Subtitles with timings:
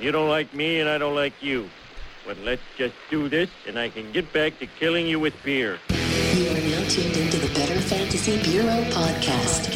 [0.00, 1.68] You don't like me, and I don't like you.
[2.26, 5.78] But let's just do this, and I can get back to killing you with beer.
[5.90, 9.66] You are now tuned into the Better Fantasy Bureau podcast.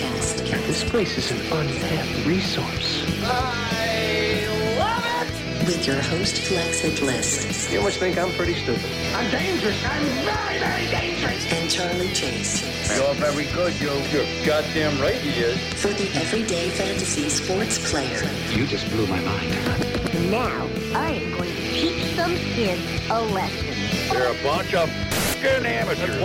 [0.66, 3.04] This place is an untapped resource.
[3.24, 4.46] I
[4.78, 5.66] love it!
[5.66, 8.84] With your host, Flex and Bliss, You must think I'm pretty stupid.
[9.14, 9.84] I'm dangerous.
[9.84, 11.52] I'm very, very dangerous.
[11.52, 12.62] and Charlie Chase.
[12.96, 13.90] You're very good, you.
[14.12, 15.58] You're goddamn right he is.
[15.74, 18.22] For the everyday fantasy sports player.
[18.50, 19.85] You just blew my mind.
[20.30, 23.68] Now, I am going to teach some kids a lesson.
[24.10, 26.20] They're a bunch of fucking amateurs.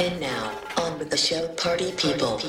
[0.00, 2.40] And now, on with the show, Party People.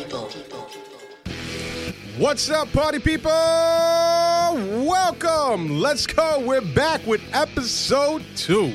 [2.17, 3.29] What's up, party people?
[3.29, 5.69] Welcome.
[5.79, 6.39] Let's go.
[6.43, 8.73] We're back with episode two.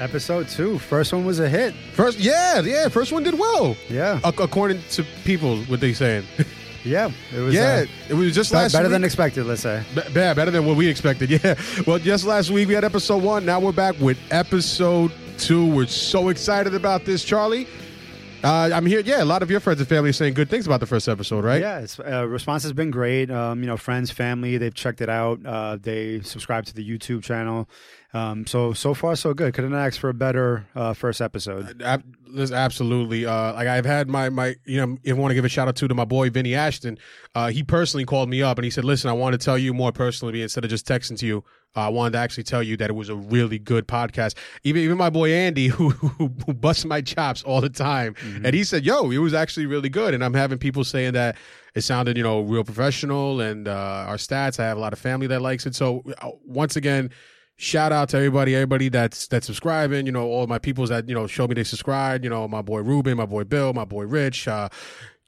[0.00, 0.80] Episode two.
[0.80, 1.74] First one was a hit.
[1.92, 2.88] First, yeah, yeah.
[2.88, 3.76] First one did well.
[3.88, 4.18] Yeah.
[4.24, 6.24] Ac- according to people, what they saying.
[6.84, 7.10] Yeah.
[7.34, 8.92] It was yeah, uh, it was just last better week.
[8.92, 9.82] than expected, let's say.
[9.94, 11.30] Be- yeah, better than what we expected.
[11.44, 11.54] Yeah.
[11.86, 13.44] Well, just last week we had episode one.
[13.44, 15.66] Now we're back with episode two.
[15.74, 17.66] We're so excited about this, Charlie.
[18.44, 19.00] Uh, I'm here.
[19.00, 21.08] Yeah, a lot of your friends and family are saying good things about the first
[21.08, 21.62] episode, right?
[21.62, 23.30] Yeah, it's, uh, response has been great.
[23.30, 25.40] Um, you know, friends, family, they've checked it out.
[25.46, 27.66] Uh, they subscribe to the YouTube channel.
[28.12, 29.54] Um, so so far so good.
[29.54, 31.80] Couldn't ask for a better uh, first episode.
[31.82, 32.04] Ab-
[32.34, 33.24] listen, absolutely.
[33.24, 35.68] Uh, like I've had my my you know, if I want to give a shout
[35.68, 36.98] out to to my boy Vinny Ashton.
[37.34, 39.72] Uh, he personally called me up and he said, "Listen, I want to tell you
[39.72, 41.44] more personally instead of just texting to you.
[41.76, 44.36] Uh, I wanted to actually tell you that it was a really good podcast.
[44.62, 48.54] Even even my boy Andy, who who, who busts my chops all the time, and
[48.54, 51.36] he said, "Yo, it was actually really good." And I'm having people saying that
[51.74, 54.60] it sounded, you know, real professional, and uh, our stats.
[54.60, 55.74] I have a lot of family that likes it.
[55.74, 57.10] So uh, once again
[57.56, 60.06] shout out to everybody, everybody that's that's subscribing.
[60.06, 62.24] You know, all my peoples that you know show me they subscribed.
[62.24, 64.68] You know, my boy Ruben, my boy Bill, my boy Rich, uh,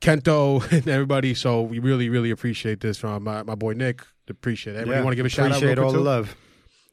[0.01, 1.35] Kento, and everybody.
[1.35, 4.03] So we really, really appreciate this from my, my boy Nick.
[4.29, 4.81] Appreciate it.
[4.81, 5.57] Everybody Yeah, want to give a shout out.
[5.59, 6.37] Appreciate all the love.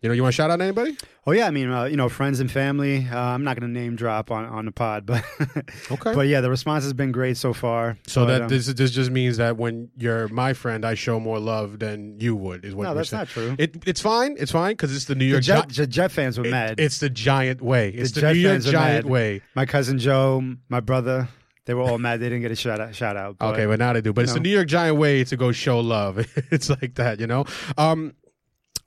[0.04, 0.98] You know, you want to shout out anybody?
[1.26, 3.08] Oh yeah, I mean, uh, you know, friends and family.
[3.09, 5.23] Uh, I'm not going to name drop on, on the pod, but
[5.89, 6.14] Okay.
[6.14, 7.98] but yeah, the response has been great so far.
[8.05, 11.22] So But, that um, this this just means that when you're my friend, I show
[11.22, 12.66] more love than you would.
[12.66, 13.20] Is what No, that's saying.
[13.22, 13.55] not true.
[13.58, 14.36] It it's fine.
[14.38, 16.52] It's fine because it's the New the York Jet, Gi- the Jet fans were it-
[16.52, 16.82] mad.
[16.82, 17.88] It's the giant way.
[17.88, 19.42] It's the, Jet New York fans giant way.
[19.56, 21.30] my cousin Joe, my brother,
[21.64, 22.20] they were all mad.
[22.20, 22.94] They didn't get a shout out.
[22.94, 23.38] Shout out.
[23.38, 24.11] but- Okay, but now they do.
[24.11, 26.17] But it's the New York Giant way to go show love.
[26.52, 27.45] it's like that, you know?
[27.77, 28.16] Um,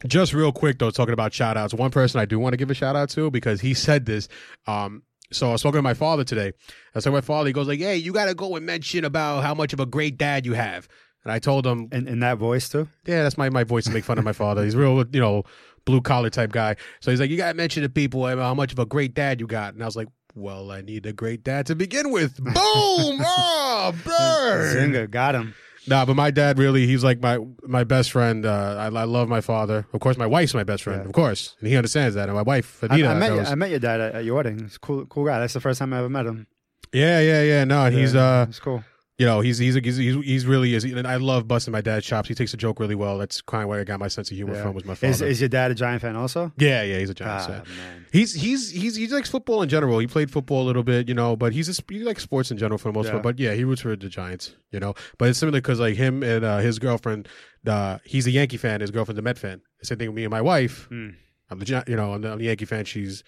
[0.07, 1.75] just real quick though, talking about shout outs.
[1.75, 4.29] One person I do want to give a shout out to because he said this.
[4.67, 5.03] Um,
[5.33, 6.53] so I was talking to my father today.
[6.95, 7.49] I to my father.
[7.49, 9.87] He goes like, "Hey, you got to go and mention about how much of a
[9.87, 10.89] great dad you have."
[11.25, 12.89] And I told him, in, in that voice too.
[13.07, 14.63] "Yeah, that's my my voice to make fun of my father.
[14.65, 15.43] He's real, you know,
[15.85, 18.73] blue collar type guy." So he's like, "You got to mention to people how much
[18.73, 21.43] of a great dad you got." And I was like, "Well, I need a great
[21.43, 22.55] dad to begin with." Boom!
[22.55, 24.93] oh, burn!
[24.93, 25.55] Zinga got him.
[25.89, 28.45] Nah, but my dad really, he's like my my best friend.
[28.45, 29.87] Uh, I, I love my father.
[29.93, 31.07] Of course, my wife's my best friend, Yeah.
[31.07, 31.55] of course.
[31.61, 32.29] And he understands that.
[32.29, 33.51] And my wife, I, Anita, I met you, knows.
[33.51, 34.71] I met your dad at, at your wedding.
[34.75, 35.39] A cool, cool guy.
[35.39, 36.47] That's the first time I ever met him.
[36.93, 37.65] yeah, yeah, yeah.
[37.65, 38.83] No, and he's, Yeah, uh, it's cool.
[39.19, 40.85] You know, he's, he's, he's, he's, really is.
[40.85, 42.29] And I love busting my dad's chops.
[42.29, 43.17] He takes a joke really well.
[43.17, 44.63] That's kind of where I got my sense of humor Yeah.
[44.65, 45.11] from was my father.
[45.11, 46.53] Is, is your dad a Giant fan also?
[46.59, 48.07] yeah, yeah, he's a Giants Ah, fan.
[48.13, 49.99] He's he's he's he likes football in general.
[50.01, 52.59] He played football a little bit, you know, but he's a, he likes sports in
[52.59, 53.13] general for the most Yeah.
[53.13, 53.23] part.
[53.23, 54.95] But yeah, he roots for the Giants, you know.
[55.19, 57.27] But it's similar because like him and uh, his girlfriend,
[57.67, 58.81] uh, he's a Yankee fan.
[58.83, 59.63] His girlfriend's a Met fan.
[59.83, 60.87] Same thing with me and my wife.
[60.91, 61.11] Hmm.
[61.49, 62.85] I'm the you know I'm the, I'm the Yankee fan.
[62.85, 63.25] She's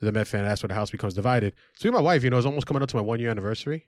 [0.00, 0.44] the Met fan.
[0.44, 1.54] That's where the house becomes divided.
[1.76, 3.30] So me and my wife, you know, it's almost coming up to my one year
[3.30, 3.86] anniversary.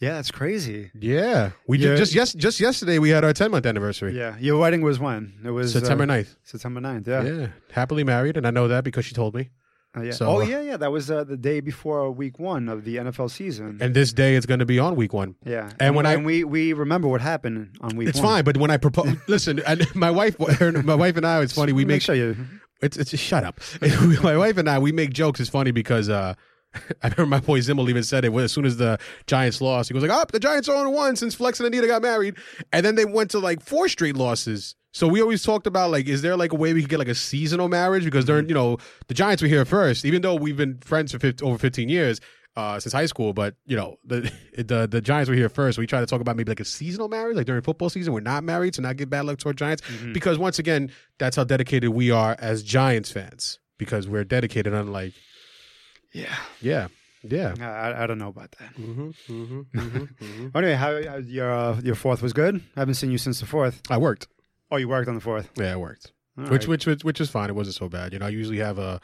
[0.00, 0.90] Yeah, that's crazy.
[0.98, 1.94] Yeah, we Yeah.
[1.96, 4.16] just yes just yesterday we had our 10 month anniversary.
[4.16, 5.34] Yeah, your wedding was when?
[5.44, 6.36] It was September uh, 9th.
[6.42, 7.22] September 9th, Yeah.
[7.22, 7.46] yeah.
[7.72, 9.50] happily married, and I know that because she told me.
[9.96, 10.10] Uh, yeah.
[10.10, 10.76] So- oh, yeah, yeah.
[10.76, 13.78] That was uh, the day before week one of the NFL season.
[13.80, 15.36] And this day is going to be on week one.
[15.46, 15.70] yeah.
[15.78, 18.08] and when I- we, we remember what happened on week one.
[18.08, 18.26] It's one.
[18.28, 21.52] fine, but when I propose, listen, and my wife, her, my wife and I, it's
[21.54, 21.72] funny.
[21.72, 22.36] We make make sure you.
[22.82, 23.60] it's it's just shut up.
[24.22, 25.38] my wife and I, we make jokes.
[25.38, 26.34] It's funny because uh,
[27.02, 29.88] I remember my boy Zimmel even said it as soon as the Giants lost.
[29.88, 32.36] He goes like, "Oh, the Giants are on one since Flex and Anita got married,"
[32.72, 34.74] and then they went to like four straight losses.
[34.92, 37.08] So we always talked about like, is there like a way we could get like
[37.08, 38.78] a seasonal marriage because they're you know
[39.08, 42.20] the Giants were here first, even though we've been friends for 50, over fifteen years.
[42.56, 45.76] Uh, since high school, but you know the the the Giants were here first.
[45.76, 48.20] We try to talk about maybe like a seasonal marriage, like during football season, we're
[48.20, 49.82] not married, so not give bad luck toward Giants.
[50.12, 53.58] Because once again, that's how dedicated we are as Giants fans.
[53.76, 55.14] Because we're dedicated, unlike
[56.14, 56.34] Yeah.
[56.60, 56.88] yeah,
[57.22, 57.54] yeah.
[57.60, 58.74] I, I don't know about that.
[58.76, 60.56] Mm-hmm, mm-hmm, mm-hmm, mm-hmm.
[60.56, 62.62] Anyway, how, how your uh, your fourth was good?
[62.76, 63.82] I haven't seen you since the fourth.
[63.90, 64.28] I worked.
[64.70, 65.50] Oh, you worked on the fourth.
[65.56, 66.12] Yeah, it worked.
[66.38, 66.68] All which, right.
[66.68, 67.50] which which which is fine.
[67.50, 68.12] It wasn't so bad.
[68.12, 69.00] You know, I usually have a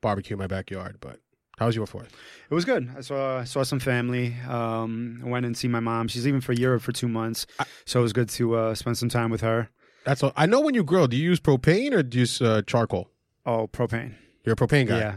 [0.00, 1.20] barbecue in my backyard, but
[1.58, 2.12] how was your fourth?
[2.50, 2.90] It was good.
[2.96, 4.34] I saw saw some family.
[4.48, 6.08] Um, I went and see my mom.
[6.08, 7.46] She's leaving for Europe for two months,
[7.84, 9.70] so it was good to uh, spend some time with her.
[10.04, 10.32] That's all.
[10.36, 13.10] I know when you grill, do you use propane or do you use uh, charcoal?
[13.44, 14.14] Oh, propane.
[14.44, 14.98] You're a propane guy.
[14.98, 15.14] Yeah.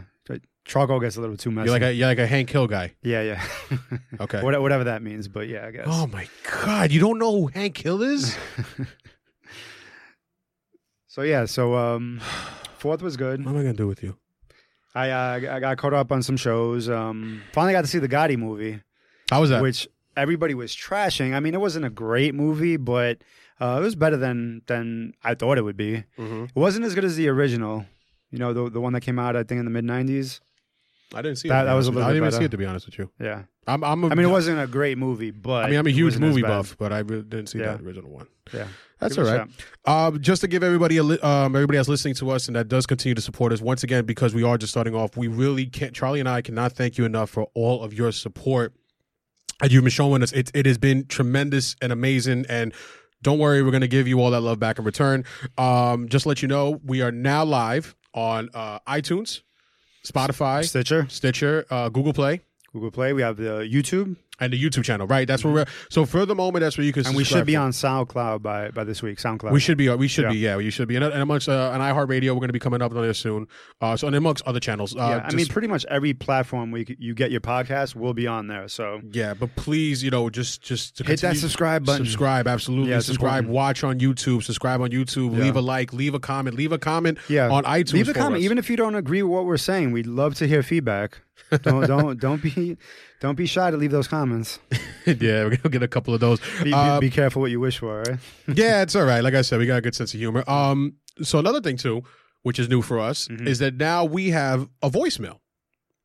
[0.64, 1.66] Charcoal gets a little too messy.
[1.66, 2.94] You're like a you're like a Hank Hill guy.
[3.02, 3.42] yeah, yeah.
[4.20, 4.40] Okay.
[4.42, 5.86] What- Whatever that means, but yeah, I guess.
[5.88, 6.28] Oh my
[6.64, 6.92] God!
[6.92, 8.36] You don't know who Hank Hill is?
[11.08, 12.20] So yeah, so um,
[12.78, 13.44] fourth was good.
[13.44, 14.16] what am I gonna do with you?
[14.94, 16.88] I uh, I got caught up on some shows.
[16.88, 18.80] Um, finally got to see the Gotti movie,
[19.30, 19.62] How was that?
[19.62, 21.34] which everybody was trashing.
[21.34, 23.18] I mean, it wasn't a great movie, but
[23.60, 26.04] uh, it was better than than I thought it would be.
[26.18, 26.44] Mhm.
[26.48, 27.84] It wasn't as good as the original.
[28.30, 30.40] You know, the the one that came out I think in the mid '90s.
[31.14, 31.48] I didn't see.
[31.48, 32.66] That- to that was honest a little I didn't bit even see it to be
[32.66, 33.10] honest with you.
[33.20, 33.84] Yeah, I'm.
[33.84, 36.18] I'm a, I mean, it wasn't a great movie, but I mean, I'm a huge
[36.18, 37.72] movie buff, but I really didn't see Yeah.
[37.76, 38.26] that original one.
[38.52, 38.66] Yeah,
[38.98, 39.48] That's Give all it a
[39.86, 40.06] right.
[40.06, 42.68] Um, just to give everybody, a li- um, everybody that's listening to us and that
[42.68, 45.16] does continue to support us once again because we are just starting off.
[45.16, 45.94] We really can't.
[45.94, 48.74] Charlie and I cannot thank you enough for all of your support
[49.60, 50.32] that you've been showing us.
[50.32, 52.46] It it has been tremendous and amazing.
[52.48, 52.72] And
[53.22, 55.24] don't worry, we're going to give you all that love back in return.
[55.56, 59.42] Um, just to let you know, we are now live on uh, iTunes,
[60.04, 62.40] Spotify, Stitcher, Stitcher, uh, Google Play.
[62.72, 63.12] Google Play.
[63.12, 65.28] We have the YouTube, And the YouTube channel, right?
[65.28, 65.66] That's where we're.
[65.88, 67.06] So for the moment, that's where you can.
[67.06, 67.60] and we should be for.
[67.60, 69.18] on SoundCloud by by this week.
[69.18, 69.52] SoundCloud.
[69.52, 69.88] We should be.
[69.90, 70.30] We should Yeah.
[70.30, 70.38] be.
[70.38, 70.96] Yeah, you should be.
[70.96, 73.46] And, and amongst uh, an iHeartRadio, we're going to be coming up on there soon.
[73.80, 74.96] Uh, so and amongst other channels.
[74.96, 78.26] Uh, yeah, I mean, pretty much every platform we you get your podcast will be
[78.26, 78.66] on there.
[78.68, 82.04] So yeah, but please, you know, just just hit that subscribe button.
[82.04, 82.90] Subscribe, absolutely.
[82.90, 83.44] Yeah, subscribe.
[83.44, 83.54] important.
[83.54, 84.42] Watch on YouTube.
[84.42, 85.36] Subscribe on YouTube.
[85.36, 85.44] Yeah.
[85.44, 85.92] Leave a like.
[85.92, 86.56] Leave a comment.
[86.56, 87.18] Leave a comment.
[87.28, 87.92] Yeah, on iTunes.
[87.92, 88.44] Leave a comment, us.
[88.44, 89.92] even if you don't agree with what we're saying.
[89.92, 91.20] We'd love to hear feedback.
[91.62, 92.78] Don't don't don't be
[93.22, 94.58] don't be shy to leave those comments.
[95.06, 96.40] yeah, we're gonna get a couple of those.
[96.58, 98.02] Be, be- Uh, be careful what you wish for.
[98.02, 98.18] Right?
[98.54, 99.22] yeah, it's all right.
[99.22, 100.44] Like I said, we got a good sense of humor.
[100.50, 102.02] Um, so another thing too,
[102.42, 103.46] which is new for us, Mhm.
[103.46, 105.38] is that now we have a voicemail.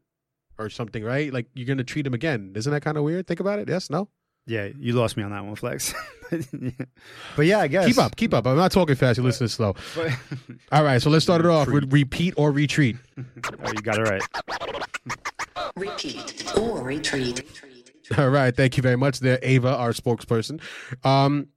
[0.59, 1.33] or something, right?
[1.33, 2.52] Like you're gonna treat them again.
[2.54, 3.26] Isn't that kind of weird?
[3.26, 3.68] Think about it.
[3.68, 4.09] Yes, no?
[4.46, 5.94] Yeah, you lost me on that one, Flex.
[7.37, 7.87] but yeah, I guess.
[7.87, 8.46] Keep up, keep up.
[8.46, 9.75] I'm not talking fast, you're listening slow.
[9.94, 10.12] But,
[10.72, 12.96] All right, so let's start it off with repeat or retreat.
[13.18, 14.22] oh, you got it right.
[15.76, 17.44] Repeat or retreat.
[18.18, 20.61] All right, thank you very much there, Ava, our spokesperson.
[21.04, 21.49] Um,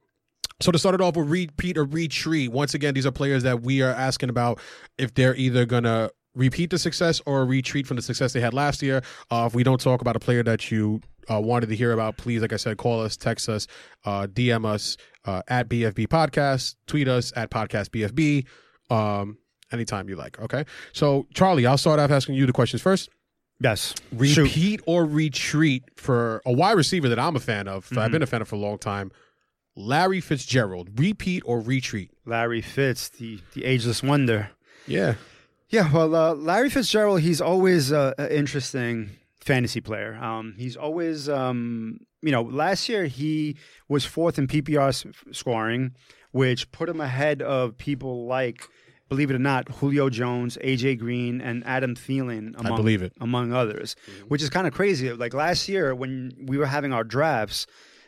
[0.62, 3.62] so to start it off with repeat or retreat, once again, these are players that
[3.62, 4.60] we are asking about
[4.98, 8.82] if they're either gonna repeat the success or retreat from the success they had last
[8.82, 9.01] year.
[9.32, 11.01] Uh, if we don't talk about a player that you
[11.32, 13.67] uh, wanted to hear about, please, like I said, call us, text us,
[14.05, 18.46] uh, DM us uh, at BFB Podcast, tweet us at Podcast BFB,
[18.94, 19.38] um,
[19.72, 20.39] anytime you like.
[20.39, 20.65] Okay.
[20.94, 23.10] So Charlie, I'll start off asking you the questions first
[23.60, 23.96] Yes.
[24.12, 24.38] Shoot.
[24.38, 27.86] repeat or retreat for a wide receiver that I'm a fan of.
[27.86, 28.00] Mm-hmm.
[28.00, 29.12] I've been a fan of for a long time.
[29.77, 32.12] Larry Fitzgerald, repeat or retreat?
[32.25, 34.50] Larry Fitz, the, the ageless wonder.
[34.88, 35.15] Yeah.
[35.70, 39.12] Yeah, well, uh, Larry Fitzgerald, he's always uh, interesting
[39.46, 40.16] fantasy player.
[40.16, 45.92] Um, he's always, um, you know, last year he was fourth in PPR s- scoring,
[46.32, 48.68] which put him ahead of people like,
[49.08, 53.14] believe it or not, Julio Jones, AJ Green, and Adam Thielen, among, believe it.
[53.22, 53.96] among others,
[54.28, 55.12] which is kind of crazy.
[55.14, 57.68] Like last year when we were having our drafts,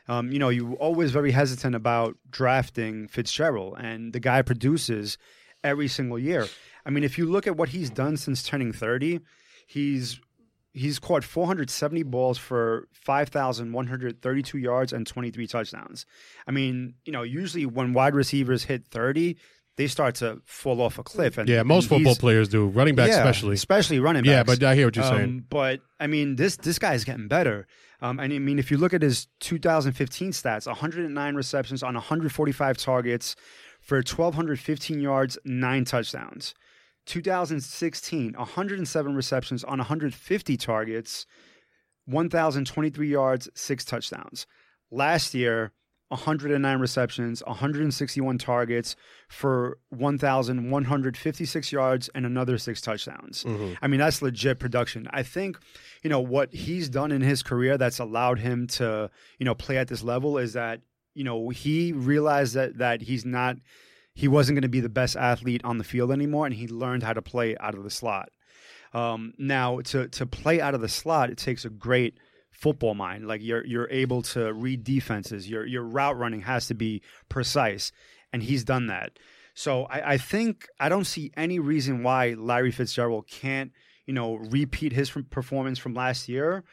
[0.10, 5.18] Um, you know, you were always very hesitant about drafting Fitzgerald, and the guy produces
[5.66, 6.48] every single year.
[6.86, 9.20] I mean, if you look at what he's done since turning 30,
[9.68, 10.22] he's
[10.78, 16.06] he's caught 470 balls for 5,132 yards and 23 touchdowns.
[16.48, 19.38] I mean, you know, usually when wide receivers hit 30,
[19.78, 21.38] they start to fall off a cliff.
[21.38, 22.66] And Yeah, most and football players do.
[22.68, 23.54] Running backs, yeah, especially.
[23.56, 24.30] especially running backs.
[24.32, 25.46] Yeah, but I hear what you're Um, saying.
[25.50, 27.68] But I mean, this this guy is getting better.
[28.02, 32.78] Um, and I mean, if you look at his 2015 stats, 109 receptions on 145
[32.78, 33.36] targets
[33.82, 36.54] for 1,215 yards, nine touchdowns.
[37.08, 41.26] 2016, 107 receptions on 150 targets,
[42.06, 44.46] 1,023 yards, six touchdowns.
[44.92, 45.72] Last year,
[46.10, 48.96] 109 receptions, 161 targets
[49.28, 53.44] for 1,156 yards and another six touchdowns.
[53.44, 53.74] Mm-hmm.
[53.82, 55.08] I mean, that's legit production.
[55.12, 55.58] I think,
[56.04, 59.78] you know, what he's done in his career that's allowed him to, you know, play
[59.78, 60.82] at this level is that,
[61.14, 63.58] you know, he realized that that he's not
[64.18, 67.04] he wasn't going to be the best athlete on the field anymore and he learned
[67.04, 68.30] how to play out of the slot.
[68.92, 72.18] Um, now to to play out of the slot, it takes a great
[72.50, 73.28] football mind.
[73.28, 75.48] Like you're you're able to read defenses.
[75.48, 77.92] Your your route running has to be precise,
[78.34, 79.20] and he's done that.
[79.54, 83.72] So I, I think I don't see any reason why Larry Fitzgerald can't
[84.08, 86.64] you know repeat his performance from last year.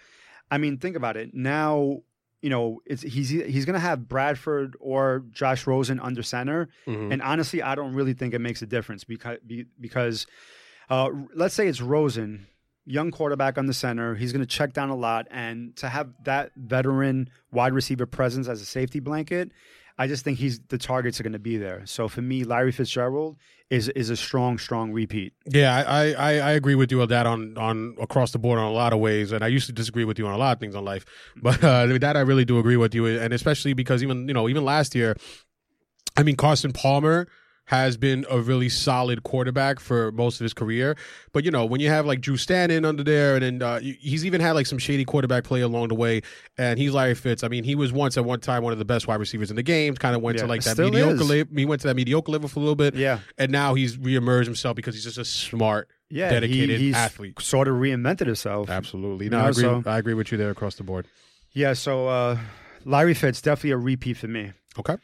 [0.50, 1.98] I mean, think about it now.
[2.44, 7.12] You know, it's he's he's going to have Bradford or Josh Rosen under center, Mhm.
[7.12, 9.38] and honestly, I don't really think it makes a difference because
[9.80, 10.26] because
[10.90, 12.46] uh, let's say it's Rosen,
[12.84, 14.14] young quarterback on the center.
[14.14, 18.46] He's going to check down a lot, and to have that veteran wide receiver presence
[18.46, 19.50] as a safety blanket,
[19.96, 21.82] I just think he's the targets are going to be there.
[21.86, 23.36] So for me, Larry Fitzgerald
[23.70, 25.34] is is a strong, strong repeat.
[25.46, 28.66] Yeah, I, I, I agree with you on that on, on across the board on
[28.66, 30.60] a lot of ways, and I used to disagree with you on a lot of
[30.60, 31.04] things on life,
[31.36, 34.48] but uh, that I really do agree with you, and especially because even you know
[34.48, 35.16] even last year,
[36.16, 37.28] I mean Carson Palmer
[37.66, 40.96] has been a really solid quarterback for most of his career,
[41.32, 44.26] but you know when you have like Drew Stanton under there, and then uh, he's
[44.26, 46.20] even had like some shady quarterback play along the way,
[46.58, 47.42] and he's Larry Fitz.
[47.42, 49.56] I mean he was once at one time one of the best wide receivers in
[49.56, 51.24] the game, kind of went to like that mediocre.
[51.24, 53.96] Li- he went to that mediocre level for a little bit, Yeah, and now he's
[53.96, 57.40] reemerged himself because he's just a smart yeah, dedicated he, athlete.
[57.40, 58.68] Sort of reinvented himself.
[58.68, 59.24] Absolutely.
[59.26, 59.62] You No, know, I agree.
[59.62, 61.06] so- I agree with you there across the board.
[61.52, 62.38] Yeah, so uh,
[62.84, 64.52] Larry Fitz definitely a repeat for me.
[64.78, 64.96] Okay.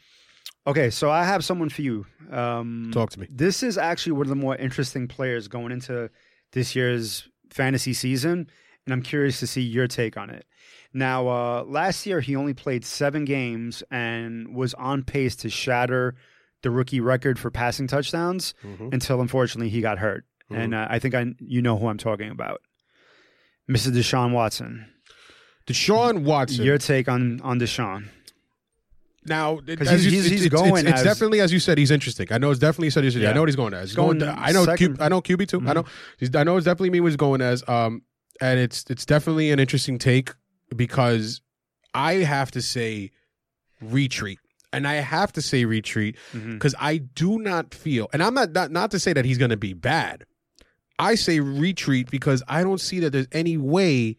[0.67, 2.05] Okay, so I have someone for you.
[2.31, 3.27] Um, Talk to me.
[3.29, 6.09] This is actually one of the more interesting players going into
[6.53, 8.47] this year's fantasy season,
[8.85, 10.45] and I'm curious to see your take on it.
[10.93, 16.15] Now, uh, last year he only played seven games and was on pace to shatter
[16.63, 18.93] the rookie record for passing touchdowns Mhm.
[18.93, 20.25] until unfortunately he got hurt.
[20.51, 22.61] And uh, I think I you know who I'm talking about,
[23.69, 23.87] Mr.
[23.89, 24.85] Deshaun Watson.
[25.65, 26.65] Deshaun Watson.
[26.65, 28.09] Your take on on Deshaun?
[29.25, 31.59] Now, as he's- you- he's- it's, he's it's- going It's, it's as- definitely, as you
[31.59, 32.27] said, he's interesting.
[32.31, 33.15] I know it's definitely said he's.
[33.17, 33.89] I know what he's going as.
[33.89, 34.35] He's Going going.
[34.35, 34.65] to- I know.
[34.65, 35.85] second- Q, I know QB 2 I know.
[36.17, 37.63] He's, I know it's definitely me was going as.
[37.67, 38.01] Um,
[38.39, 40.31] and it's it's definitely an interesting take
[40.75, 41.41] because
[41.93, 43.11] I have to say
[43.81, 44.39] retreat.
[44.73, 48.71] And I have to say retreat because I do not feel, and I'm not, not
[48.71, 50.23] not to say that he's going to be bad.
[50.97, 54.15] I say retreat because I don't see that there's any way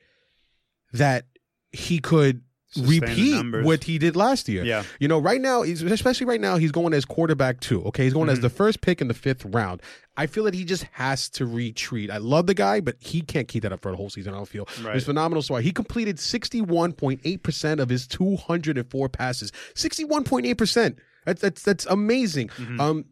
[0.92, 1.24] that
[1.72, 2.42] he could
[2.76, 4.64] repeat what he did last year.
[4.64, 4.84] Yeah.
[5.00, 7.82] You know, right now, especially right now, he's going as quarterback two.
[7.84, 8.42] Okay, he's going as Mhm.
[8.42, 9.82] the first pick in the fifth round.
[10.16, 12.10] I feel that he just has to retreat.
[12.10, 14.34] I love the guy, but he can't keep that up for the whole season.
[14.34, 14.96] I don't feel Right.
[14.96, 15.42] it's phenomenal.
[15.42, 19.52] So he completed sixty-one point eight percent of his two hundred and four passes.
[19.74, 20.98] Sixty-one point eight percent.
[21.24, 22.48] That's that's that's amazing.
[22.48, 22.80] Mm-hmm.
[22.80, 23.04] Um,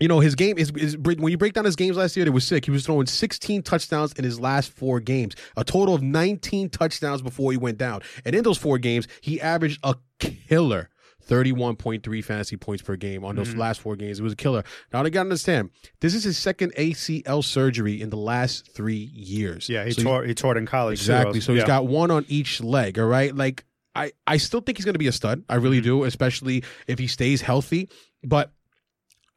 [0.00, 2.30] you know his game is, is when you break down his games last year, it
[2.30, 2.64] was sick.
[2.64, 7.22] He was throwing 16 touchdowns in his last four games, a total of 19 touchdowns
[7.22, 8.02] before he went down.
[8.24, 10.90] And in those four games, he averaged a killer
[11.28, 13.44] 31.3 fantasy points per game on Mm-hmm.
[13.44, 14.20] those last four games.
[14.20, 14.62] It was a killer.
[14.92, 19.10] Now you got to understand, this is his second ACL surgery in the last three
[19.12, 19.68] years.
[19.68, 21.00] Yeah, he So taught he taught in college.
[21.00, 21.40] Exactly.
[21.40, 21.66] So he's Yeah.
[21.66, 22.98] got one on each leg.
[22.98, 23.34] All right.
[23.34, 25.42] Like I, I still think he's going to be a stud.
[25.48, 25.84] I really Mm-hmm.
[26.00, 27.88] do, especially if he stays healthy.
[28.22, 28.52] But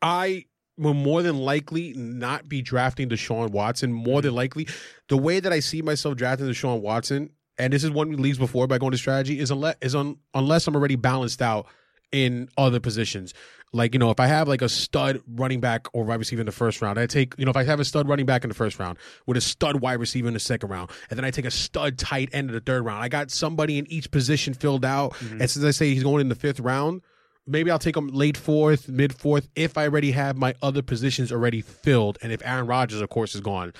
[0.01, 0.45] I
[0.79, 3.91] will more than likely not be drafting Deshaun Watson.
[3.91, 4.67] More than likely,
[5.09, 8.67] the way that I see myself drafting Deshaun Watson, and this is one leagues before
[8.67, 11.67] by going to strategy, is unless is on unless I'm already balanced out
[12.11, 13.33] in other positions.
[13.71, 16.47] Like, you know, if I have like a stud running back or wide receiver in
[16.47, 18.49] the first round, I take, you know, if I have a stud running back in
[18.49, 21.29] the first round with a stud wide receiver in the second round, and then I
[21.29, 24.55] take a stud tight end in the third round, I got somebody in each position
[24.55, 25.13] filled out.
[25.13, 25.41] Mm-hmm.
[25.41, 27.03] And since I say he's going in the fifth round,
[27.49, 31.31] maybe I'll take him late fourth, mid fourth, if I already have my other positions
[31.31, 32.17] already filled.
[32.21, 33.73] And if Aaron Rodgers, of course, is gone,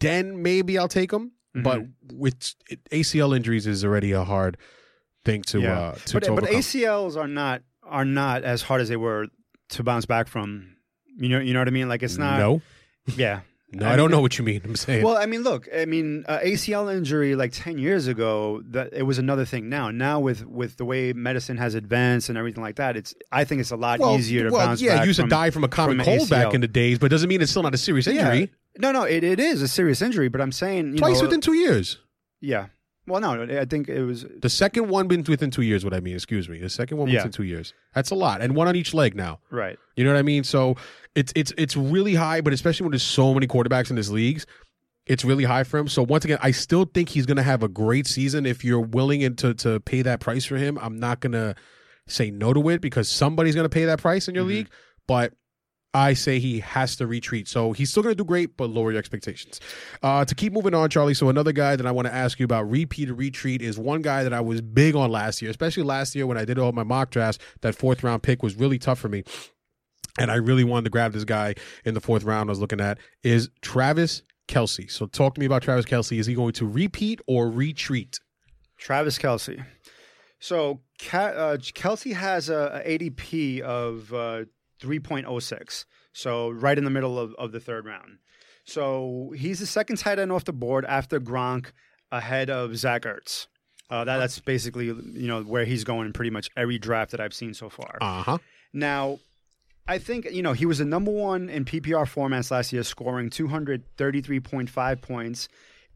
[0.00, 1.32] then maybe I'll take him.
[1.54, 2.18] But Mm-hmm.
[2.18, 2.54] with
[2.90, 4.56] ACL injuries is already a hard
[5.24, 5.78] thing to yeah.
[5.78, 6.44] uh, to, but to but.
[6.44, 9.28] ACLs are not are not as hard as they were
[9.70, 10.74] to bounce back from.
[11.16, 11.88] You know, you know what I mean.
[11.88, 12.38] Like it's not.
[12.38, 12.60] no,
[13.16, 13.40] Yeah.
[13.74, 14.60] No, I I, don't know what you mean.
[14.64, 15.04] I'm saying.
[15.04, 19.02] Well, I mean, look, I mean, uh, ACL injury like ten years ago, that it
[19.02, 19.68] was another thing.
[19.68, 23.44] Now, now with with the way medicine has advanced and everything like that, it's I
[23.44, 25.02] think it's a lot well, easier to well, bounce yeah, back.
[25.02, 27.10] you used from, to die from a common from cold back in the days, but
[27.10, 28.40] doesn't mean it's still not a serious injury.
[28.40, 28.46] Yeah.
[28.78, 31.40] No, no, it, it is a serious injury, but I'm saying you Twice know, within
[31.40, 31.98] two years.
[32.40, 32.66] Yeah.
[33.06, 35.84] Well, no, I think it was The second one been within two years.
[35.84, 36.58] What I mean, excuse me.
[36.58, 37.18] The second one Yeah.
[37.18, 37.74] within two years.
[37.94, 39.40] That's a lot, and one on each leg now.
[39.50, 39.78] right.
[39.96, 40.42] You know what I mean?
[40.44, 40.76] So
[41.14, 44.46] it's it's it's really high, but especially when there's so many quarterbacks in this leagues,
[45.06, 45.88] it's really high for him.
[45.88, 48.80] So once again, I still think he's going to have a great season if you're
[48.80, 50.78] willing and to to pay that price for him.
[50.80, 51.54] I'm not going to
[52.06, 54.50] say no to it because somebody's going to pay that price in your mm-hmm.
[54.50, 54.70] league,
[55.06, 55.32] but
[55.94, 57.48] I say he has to retreat.
[57.48, 59.60] So he's still going to do great, but lower your expectations.
[60.02, 61.14] Uh, to keep moving on, Charlie.
[61.14, 64.02] So another guy that I want to ask you about repeat or retreat is one
[64.02, 66.72] guy that I was big on last year, especially last year when I did all
[66.72, 67.42] my mock drafts.
[67.60, 69.24] That fourth round pick was really tough for me
[70.18, 72.48] and I really wanted to grab this guy in the fourth round.
[72.48, 74.90] I was looking at is Travis Kelce.
[74.90, 76.18] So talk to me about Travis Kelce.
[76.18, 78.20] Is he going to repeat or retreat?
[78.78, 79.64] Travis Kelce.
[80.38, 80.82] So
[81.12, 84.44] uh, Kelce has a, a ADP of uh,
[84.80, 85.84] 3.06.
[86.12, 88.18] So right in the middle of, of the third round.
[88.64, 91.72] So he's the second tight end off the board after Gronk,
[92.10, 93.46] ahead of Zach Ertz.
[93.90, 97.20] Uh, that, that's basically you know where he's going in pretty much every draft that
[97.20, 97.98] I've seen so far.
[98.00, 98.38] Uh huh.
[98.72, 99.18] Now,
[99.86, 103.28] I think you know he was the number one in PPR formats last year, scoring
[103.28, 105.48] 233.5 points,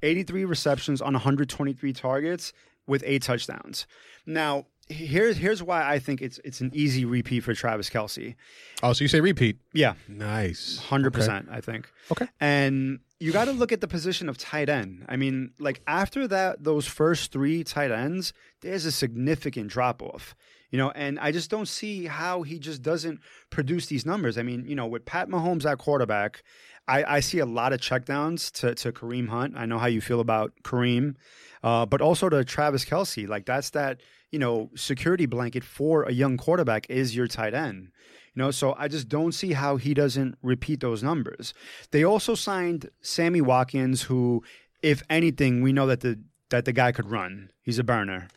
[0.03, 2.53] 83 receptions on 123 targets
[2.87, 3.87] with eight touchdowns.
[4.27, 8.35] Now, here's here's why I think it's it's an easy repeat for Travis Kelce.
[8.83, 9.59] Oh, so you say repeat?
[9.73, 10.79] Yeah, Nice.
[10.79, 11.21] hundred Okay.
[11.21, 11.49] percent.
[11.51, 11.91] I think.
[12.13, 12.27] Okay.
[12.41, 15.05] And you got to look at the position of tight end.
[15.09, 20.35] I mean, like after that, those first three tight ends, there's a significant drop off.
[20.71, 24.37] You know, and I just don't see how he just doesn't produce these numbers.
[24.37, 26.43] I mean, you know, with Pat Mahomes at quarterback,
[26.89, 29.55] I, I see a lot of checkdowns to, to Kareem Hunt.
[29.57, 31.15] I know how you feel about Kareem,
[31.63, 33.29] uh, but also to Travis Kelce.
[33.29, 37.91] Like that's that you know security blanket for a young quarterback is your tight end.
[38.35, 41.55] You know, so I just don't see how he doesn't repeat those numbers.
[41.91, 44.43] They also signed Sammy Watkins, who,
[44.83, 46.19] if anything, we know that the
[46.51, 47.51] that the guy could run.
[47.63, 48.29] He's a burner.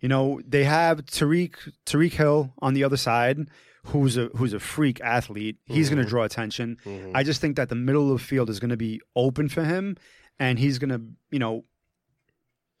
[0.00, 3.48] You know, they have Tyreek Tyreek Hill on the other side,
[3.86, 5.56] who's a who's a freak athlete.
[5.64, 6.76] He's going to draw attention.
[7.14, 9.64] I just think that the middle of the field is going to be open for
[9.64, 9.96] him,
[10.38, 11.64] and he's going to, you know,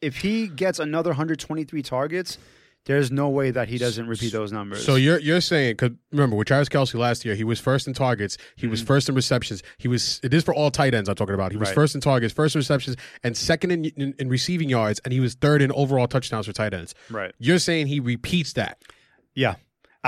[0.00, 2.38] if he gets another 123 targets,
[2.84, 4.84] there's no way that he doesn't repeat those numbers.
[4.84, 7.94] So you're you're saying because remember with Travis Kelce last year he was first in
[7.94, 11.16] targets, he was first in receptions, he was it is for all tight ends I'm
[11.16, 11.50] talking about.
[11.50, 11.78] He was Mm-hmm.
[11.78, 11.82] Right.
[11.82, 15.18] first in targets, first in receptions, and second in, in in receiving yards, and he
[15.20, 16.94] was third in overall touchdowns for tight ends.
[17.10, 18.82] right, You're saying he repeats that.
[19.34, 19.54] yeah,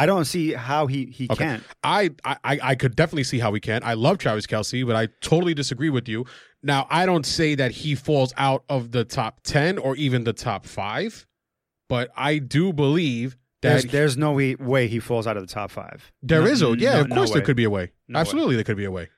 [0.02, 1.44] I don't see how he he Okay.
[1.44, 1.62] can't.
[1.82, 3.82] I, I I could definitely see how he can.
[3.84, 6.24] I love Travis Kelce, but I totally disagree with you.
[6.62, 10.32] Now, I don't say that he falls out of the top ten or even the
[10.32, 11.26] top five,
[11.88, 15.52] but I do believe that There's, there's no way, way he falls out of the
[15.52, 16.12] top five.
[16.22, 16.94] there No- is a yeah.
[16.94, 17.90] no- of no course, there could be a way.
[18.08, 18.20] No way.
[18.20, 19.08] Absolutely, there could be a way.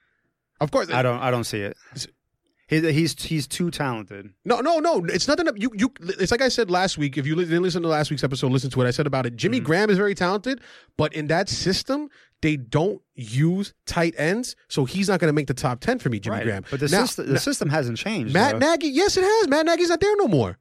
[0.61, 1.19] Of course, I don't.
[1.21, 1.77] I don't see it.
[2.71, 4.31] He, he's he's too talented.
[4.45, 5.05] No, no, no.
[5.07, 5.47] It's nothing.
[5.57, 5.93] You, you.
[6.21, 7.19] It's like I said last week.
[7.19, 9.35] If you didn't listen to last week's episode, listen to what I said about it.
[9.37, 9.67] Jimmy Mm-hmm.
[9.67, 10.61] Graham is very talented,
[10.97, 12.09] but in that system,
[12.43, 16.09] they don't use tight ends, so he's not going to make the top ten for
[16.11, 16.65] me, Jimmy Graham.
[16.71, 18.33] But the Now- system the now- system hasn't changed.
[18.33, 18.59] Matt.
[18.61, 19.49] Nagy, yes, it has.
[19.49, 20.57] Matt Nagy's not there no more.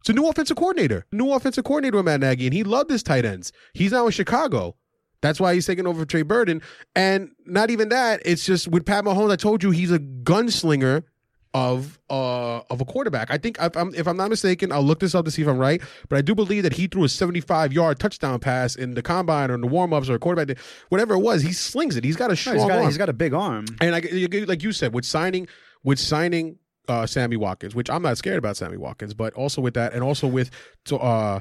[0.00, 1.04] It's a new offensive coordinator.
[1.12, 3.52] New offensive coordinator with Matt Nagy, and he loved his tight ends.
[3.74, 4.76] He's now in Chicago.
[5.20, 6.62] That's why he's taking over Trey Burton.
[6.96, 11.02] And not even that, it's just with Pat Mahomes, I told you he's a gunslinger
[11.52, 13.30] of uh of a quarterback.
[13.30, 15.48] I think if I'm if I'm not mistaken, I'll look this up to see if
[15.48, 18.94] I'm right, but I do believe that he threw a 75 yard touchdown pass in
[18.94, 20.56] the combine or in the warm ups or a quarterback,
[20.90, 21.42] whatever it was.
[21.42, 22.04] He slings it.
[22.04, 22.86] He's got a No, strong he's got arm.
[22.86, 23.64] he's got a big arm.
[23.80, 24.08] And like
[24.48, 25.48] like you said, with signing
[25.82, 26.58] with signing
[26.88, 30.02] uh, Sammy Watkins, which I'm not scared about Sammy Watkins, but also with that, and
[30.02, 30.50] also with
[30.86, 31.40] to, uh,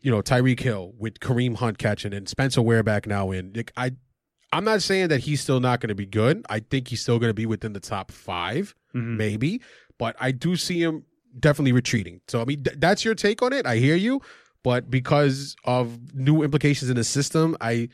[0.00, 3.52] you know Tyreek Hill, with Kareem Hunt catching, and Spencer Ware back now in.
[3.54, 3.92] Like, I,
[4.52, 6.44] I'm not saying that he's still not going to be good.
[6.48, 9.16] I think he's still going to be within the top 5 Mhm.
[9.16, 9.60] maybe,
[9.98, 11.04] but I do see him
[11.38, 12.20] definitely retreating.
[12.28, 13.66] So I mean, th- that's your take on it.
[13.66, 14.22] I hear you,
[14.62, 17.88] but because of new implications in the system, I.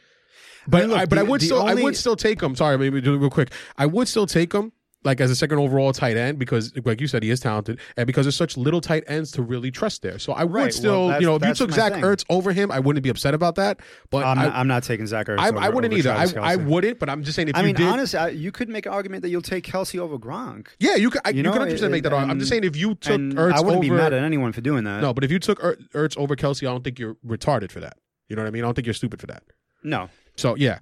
[0.66, 2.54] But mean, look, I, but I would the still I would still take him.
[2.56, 3.50] Sorry, maybe do it real quick.
[3.76, 4.72] I would still take him
[5.04, 8.06] like as a second overall tight end because, like you said, he is talented, and
[8.06, 10.18] because there's such little tight ends to really trust there.
[10.18, 12.02] So I would Right, still, that's- you know, if you took Zach thing.
[12.02, 13.80] Ertz over him, I wouldn't be upset about that.
[14.10, 15.38] But I'm, I, not, I'm not taking Zach Ertz.
[15.38, 16.10] I, over, I wouldn't either.
[16.12, 18.50] I, I wouldn't, but I'm just saying if I you mean, did, honestly, I, you
[18.50, 20.68] could make an argument that you'll take Kelce over Gronk.
[20.78, 22.12] yeah, you could, I, You you, know, could 100 make that.
[22.12, 22.30] argument.
[22.32, 24.60] I'm just saying if you took Ertz I wouldn't over, be mad at anyone for
[24.62, 25.00] doing that.
[25.02, 27.80] no, but if you took Er- Ertz over Kelce, I don't think you're retarded for
[27.80, 27.98] that.
[28.28, 28.62] You know what I mean?
[28.64, 29.42] I don't think you're stupid for that.
[29.82, 30.08] no.
[30.36, 30.78] So yeah.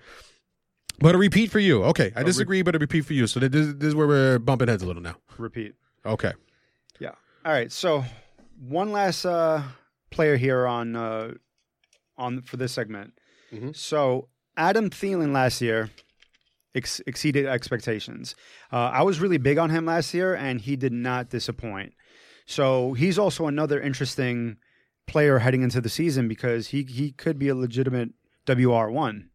[0.99, 1.83] But a repeat for you.
[1.85, 3.27] Okay, I re- disagree, but a repeat for you.
[3.27, 5.17] So this, this is where we're bumping heads a little now.
[5.39, 5.75] Repeat.
[6.07, 6.33] Okay.
[7.01, 7.13] Yeah.
[7.45, 7.73] All right.
[7.73, 8.05] So
[8.61, 9.63] one last uh,
[10.11, 11.35] player here on uh,
[12.17, 13.15] on for this segment.
[13.53, 13.75] Mhm.
[13.77, 15.91] So Adam Thielen last year
[16.75, 18.35] ex- exceeded expectations.
[18.73, 21.95] Uh, I was really big on him last year, and he did not disappoint.
[22.47, 24.57] So he's also another interesting
[25.07, 28.11] player heading into the season because he he could be a legitimate
[28.47, 29.31] WR one.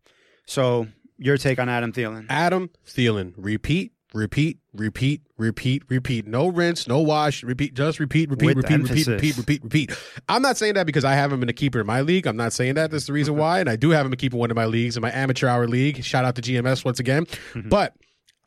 [0.45, 2.25] So your take on Adam Thielen?
[2.29, 3.33] Adam Thielen.
[3.37, 6.27] Repeat, repeat, repeat, repeat, repeat.
[6.27, 7.43] No rinse, no wash.
[7.43, 9.07] Repeat, just repeat, repeat, With repeat, repeat, emphasis.
[9.07, 9.91] repeat, repeat, repeat.
[10.29, 12.27] I'm not saying that because I have him in a keeper in my league.
[12.27, 12.91] I'm not saying that.
[12.91, 13.59] That's the reason why.
[13.59, 15.47] And I do have him a keeper in one of my leagues, in my amateur
[15.47, 16.03] hour league.
[16.03, 17.25] Shout out to GMS once again.
[17.25, 17.69] Mm-hmm.
[17.69, 17.95] But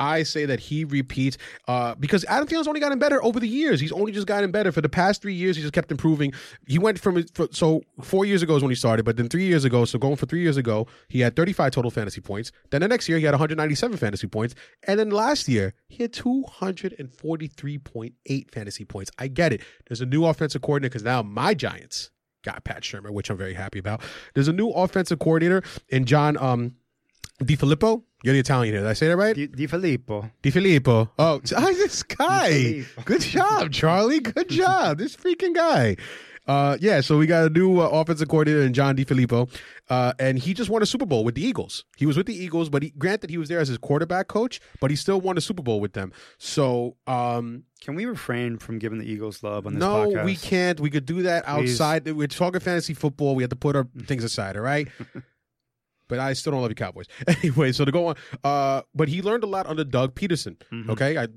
[0.01, 1.37] I say that he repeats
[1.69, 3.79] uh, because Adam Thielen's only gotten better over the years.
[3.81, 5.57] He's only just gotten better for the past three years.
[5.57, 6.33] He just kept improving.
[6.67, 9.45] He went from for, so four years ago is when he started, but then three
[9.45, 12.51] years ago, so going for three years ago, he had 35 total fantasy points.
[12.71, 14.55] Then the next year he had 197 fantasy points,
[14.87, 19.11] and then last year he had 243.8 fantasy points.
[19.19, 19.61] I get it.
[19.87, 22.11] There's a new offensive coordinator because now my Giants
[22.43, 24.01] got Pat Shurmur, which I'm very happy about.
[24.35, 26.75] There's a new offensive coordinator in John um,
[27.43, 28.03] DeFilippo.
[28.23, 28.83] You're the Italian here.
[28.83, 29.35] Did I say that right?
[29.35, 30.31] Di, Di Filippo.
[30.43, 31.11] Di Filippo.
[31.19, 32.85] Oh, this guy.
[33.05, 34.21] Good job, Charlie.
[34.21, 34.99] Good job.
[34.99, 35.97] This freaking guy.
[36.47, 39.49] Uh, yeah, so we got a new uh, offensive coordinator in John DeFilippo,
[39.89, 41.85] uh, and he just won a Super Bowl with the Eagles.
[41.97, 44.61] He was with the Eagles, but he granted he was there as his quarterback coach,
[44.81, 46.13] but he still won a Super Bowl with them.
[46.39, 50.25] So, um, Can we refrain from giving the Eagles love on this no, podcast?
[50.25, 50.81] we can't.
[50.81, 51.81] We could do that Please.
[51.81, 52.11] outside.
[52.11, 53.37] We're talking fantasy football.
[53.37, 54.89] We have to put our things aside, all right?
[56.11, 57.07] but I still don't love you, Cowboys.
[57.41, 60.57] Anyway, so to go on, uh, but he learned a lot under Doug Pederson.
[60.73, 60.91] Mhm.
[60.91, 61.29] Okay, I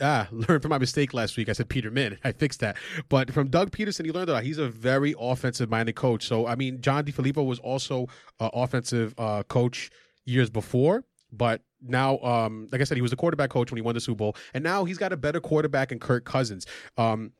[0.00, 1.48] ah, learned from my mistake last week.
[1.48, 2.18] I said Peterman.
[2.24, 2.76] I fixed that.
[3.08, 4.44] But from Doug Pederson, he learned a lot.
[4.44, 6.26] He's a very offensive-minded coach.
[6.26, 8.06] So I mean, John DeFilippo was also
[8.40, 9.90] an offensive uh, coach
[10.24, 13.82] years before, but now, um, like I said, he was a quarterback coach when he
[13.82, 16.66] won the Super Bowl, and now he's got a better quarterback in Kirk Cousins.
[16.96, 17.32] Um,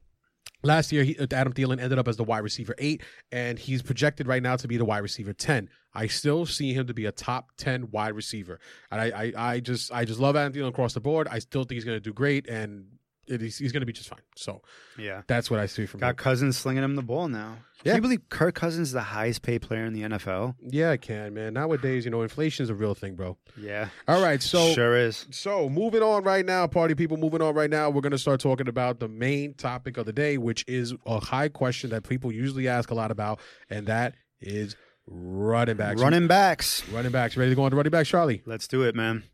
[0.64, 3.82] Last year, he, uh, Adam Thielen ended up as the wide receiver eight, and he's
[3.82, 5.68] projected right now to be the wide receiver ten.
[5.92, 8.58] I still see him to be a top ten wide receiver,
[8.90, 11.28] and I, I, I just, I just love Adam Thielen across the board.
[11.30, 12.86] I still think he's going to do great, and
[13.26, 14.20] it is, he's going to be just fine.
[14.36, 14.62] So
[14.98, 15.22] Yeah.
[15.26, 16.16] that's what I see from Got him.
[16.16, 17.58] Cousins slinging him the ball now.
[17.82, 17.92] Yeah.
[17.92, 20.54] Can you believe Kirk Cousins is the highest paid player in the NFL?
[20.62, 21.52] Yeah, I can, man.
[21.52, 23.36] Nowadays, you know, inflation is a real thing, bro.
[23.58, 23.88] Yeah.
[24.08, 25.26] All right, so sure is.
[25.30, 28.40] So, moving on right now, party people, moving on right now, we're going to start
[28.40, 32.32] talking about the main topic of the day, which is a high question that people
[32.32, 36.00] usually ask a lot about, and that is running backs.
[36.00, 36.88] Running backs.
[36.88, 37.36] running backs.
[37.36, 38.42] Ready to go on to running backs, Charlie?
[38.46, 39.24] Let's do it, man.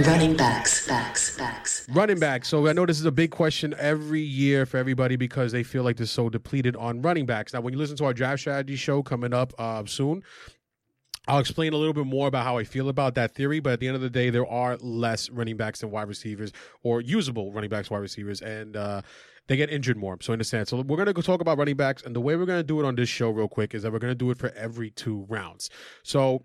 [0.00, 1.88] Running backs, backs, backs.
[1.90, 2.44] Running back.
[2.44, 5.84] So I know this is a big question every year for everybody because they feel
[5.84, 7.52] like they're so depleted on running backs.
[7.52, 10.24] Now, when you listen to our draft strategy show coming up uh, soon,
[11.28, 13.60] I'll explain a little bit more about how I feel about that theory.
[13.60, 16.50] But at the end of the day, there are less running backs than wide receivers,
[16.82, 19.02] or usable running backs, wide receivers, and uh,
[19.46, 20.18] they get injured more.
[20.20, 20.66] So understand.
[20.66, 22.84] So we're gonna go talk about running backs, and the way we're gonna do it
[22.84, 25.70] on this show, real quick, is that we're gonna do it for every two rounds.
[26.02, 26.42] So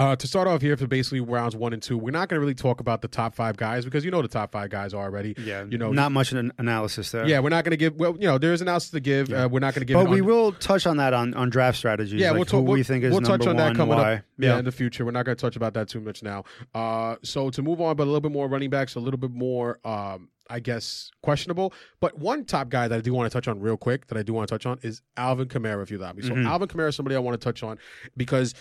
[0.00, 2.40] uh, to start off here for basically rounds one and two, we're not going to
[2.40, 5.34] really talk about the top five guys because you know the top five guys already.
[5.38, 5.64] Yeah.
[5.68, 7.26] you know, not much an analysis there.
[7.28, 7.94] yeah, we're not going to give.
[7.96, 9.30] Well, you know, there's analysis to give.
[9.32, 9.94] Uh, we're not going to give.
[9.94, 12.18] But it we on- will touch on that on, on draft strategies.
[12.20, 12.52] Yeah, like we'll talk.
[12.58, 14.14] who We'll, we think is we'll touch number on that coming why.
[14.14, 14.22] up.
[14.38, 14.58] Yeah.
[14.58, 16.44] in the future, we're not going to touch about that too much now.
[16.74, 19.30] Uh, so to move on, but a little bit more running backs, a little bit
[19.32, 21.74] more, um, I guess, questionable.
[22.00, 24.22] But one top guy that I do want to touch on real quick, that I
[24.22, 25.82] do want to touch on, is Alvin Kamara.
[25.82, 26.46] If you allow me, so Mhm.
[26.46, 27.78] Alvin Kamara is somebody I want to touch on
[28.16, 28.54] because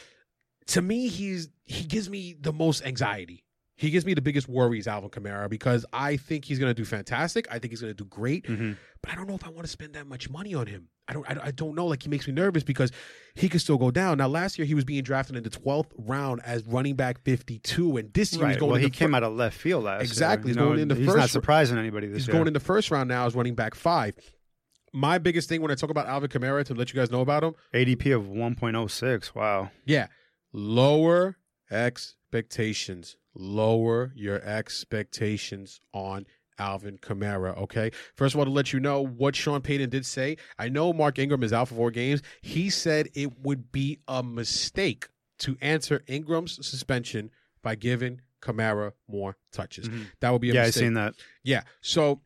[0.69, 3.43] to me, he's he gives me the most anxiety.
[3.75, 6.83] He gives me the biggest worries, Alvin Kamara, because I think he's going to do
[6.83, 7.47] fantastic.
[7.49, 8.75] I think he's going to do great, Mhm.
[9.01, 10.89] but I don't know if I want to spend that much money on him.
[11.07, 11.25] I don't.
[11.29, 11.85] I, I don't know.
[11.87, 12.91] Like he makes me nervous because
[13.35, 14.17] he could still go down.
[14.17, 17.95] Now, last year he was being drafted in the twelfth round as running back fifty-two,
[17.97, 18.71] and this year he's going.
[18.73, 20.49] Well, he came fir- out of left field last Exactly.
[20.49, 20.51] year.
[20.51, 22.17] He's know, going in the he's first not surprising anybody this year.
[22.19, 22.33] He's year.
[22.35, 24.13] going in the first round now as running back five.
[24.91, 27.43] My biggest thing when I talk about Alvin Kamara to let you guys know about
[27.43, 29.35] him, ADP of 1.06.
[29.35, 29.69] Wow.
[29.85, 30.07] yeah,
[30.53, 31.37] lower
[31.71, 33.15] expectations.
[33.35, 36.25] Lower your expectations on
[36.57, 37.57] Alvin Kamara.
[37.57, 37.91] Okay.
[38.15, 41.19] First of all, to let you know what Sean Payton did say, I know Mark
[41.19, 42.21] Ingram is out for four games.
[42.41, 45.07] He said it would be a mistake
[45.39, 47.29] to answer Ingram's suspension
[47.61, 49.89] by giving Kamara more touches.
[50.19, 50.55] That would be a Mm-hmm.
[50.57, 50.81] yeah, I mistake.
[50.83, 51.13] seen that.
[51.43, 51.61] Yeah.
[51.81, 52.21] So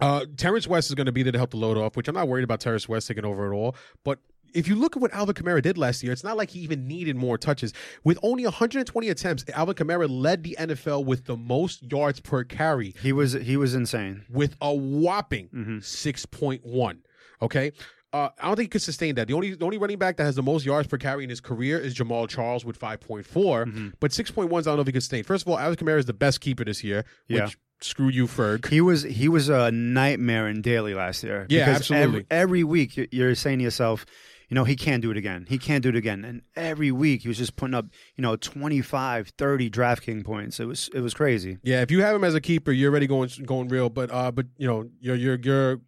[0.00, 2.14] uh Terrance West is going to be there to help the load off, which I'm
[2.14, 3.74] not worried about Terrance West taking over at all.
[4.04, 4.18] But
[4.54, 6.86] if you look at what Alvin Kamara did last year, it's not like he even
[6.86, 7.72] needed more touches.
[8.04, 12.94] With only 120 attempts, Alvin Kamara led the NFL with the most yards per carry
[13.02, 14.24] He was he was insane.
[14.30, 15.78] with a whopping Mm-hmm.
[15.78, 16.98] 6.1.
[17.42, 17.72] Okay.
[18.12, 19.28] Uh, I don't think he could sustain that.
[19.28, 21.40] The only the only running back that has the most yards per carry in his
[21.42, 23.24] career is Jamaal Charles with 5.4.
[23.26, 23.88] Mm-hmm.
[24.00, 25.24] But 6.1s, I don't know if he could sustain.
[25.24, 27.48] First of all, Alvin Kamara is the best keeper this year, which Yeah.
[27.82, 28.66] screw you, Ferg.
[28.68, 31.46] He was he was a nightmare in daily last year.
[31.50, 32.06] Yeah, Because absolutely.
[32.08, 34.06] Every, every week you- you're saying to yourself,
[34.48, 35.46] you know, he can't do it again.
[35.48, 36.24] He can't do it again.
[36.24, 40.58] And every week he was just putting up, you know, 25, 30 DraftKings points.
[40.58, 41.58] It was it was crazy.
[41.62, 43.90] Yeah, if you have him as a keeper, you're already going going real.
[43.90, 45.80] But uh, but you know, you're you're you're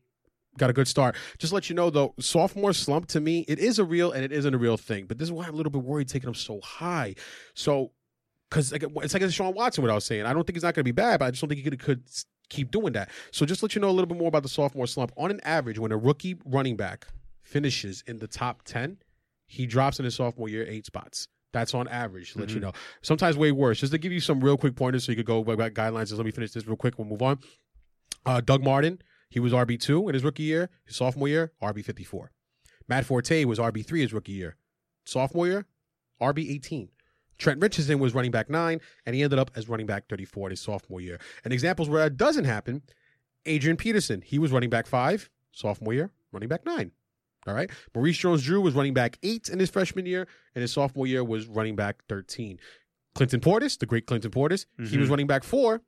[0.59, 1.16] got a good start.
[1.38, 4.33] Just let you know though, sophomore slump to me, it is a real and it
[4.33, 5.07] isn't a real thing.
[5.07, 7.14] But this is why I'm a little bit worried taking him so high.
[7.55, 7.92] So
[8.51, 10.27] because it's like Sean Watson, what I was saying.
[10.27, 11.70] I don't think he's not going to be bad, but I just don't think he
[11.70, 12.03] could, could
[12.49, 13.09] keep doing that.
[13.31, 15.12] So just let you know a little bit more about the sophomore slump.
[15.16, 17.07] On an average, when a rookie running back
[17.50, 18.98] finishes in the top ten,
[19.46, 21.28] he drops in his sophomore year eight spots.
[21.52, 22.72] That's on average, to let you know.
[23.02, 23.80] Sometimes way worse.
[23.80, 26.02] Just to give you some real quick pointers so you could go by guidelines.
[26.02, 26.96] Just let me finish this real quick.
[26.96, 27.40] We'll move on.
[28.24, 30.70] Uh, Doug Martin, he was RB2 in his rookie year.
[30.84, 32.28] His sophomore year, RB54.
[32.88, 34.56] Matt Forte was RB3 his rookie year.
[35.04, 35.66] Sophomore year,
[36.22, 36.90] RB18.
[37.38, 40.50] Trent Richardson was running back nine, and he ended up as running back 34 in
[40.50, 41.18] his sophomore year.
[41.42, 42.82] And examples where that doesn't happen
[43.46, 46.92] Adrian Peterson, he was running back five, sophomore year, running back nine.
[47.46, 47.70] All right.
[47.94, 51.24] Maurice Jones Drew was running back eight in his freshman year, and his sophomore year
[51.24, 52.59] was running back 13.
[53.14, 55.83] Clinton Portis, the great Clinton Portis, he was running back four.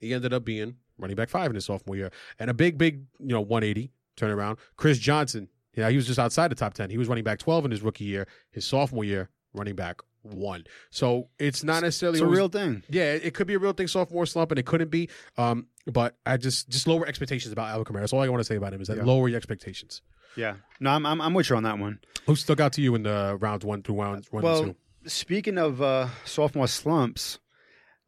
[0.00, 2.10] He ended up being running back five in his sophomore year.
[2.38, 4.58] And a big, big, you know, 180 turnaround.
[4.76, 6.90] Chris Johnson, yeah, he was just outside the top 10.
[6.90, 8.26] He was running back 12 in his rookie year.
[8.50, 10.64] His sophomore year, running back one.
[10.90, 12.84] So it's not necessarily It's a always- real thing.
[12.88, 15.08] yeah, it could be a real thing, sophomore slump, and it couldn't be.
[15.36, 18.00] Um, but I just just lower expectations about Alvin Kamara.
[18.00, 19.04] That's all I want to say about him is that Yeah.
[19.04, 20.02] lower your expectations.
[20.36, 20.54] Yeah.
[20.80, 21.98] No, I'm, I'm I'm with you on that one.
[22.26, 24.76] Who stuck out to you in the rounds one through rounds one well, two?
[25.06, 27.38] speaking of uh, sophomore slumps,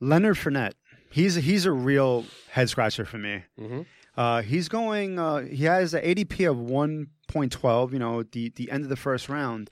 [0.00, 0.72] Leonard Fournette,
[1.10, 3.42] he's he's a real head scratcher for me.
[3.58, 3.86] Mhm.
[4.16, 5.18] Uh, he's going.
[5.18, 7.92] Uh, he has an ADP of one point twelve.
[7.92, 9.68] You know, the the end of the first round,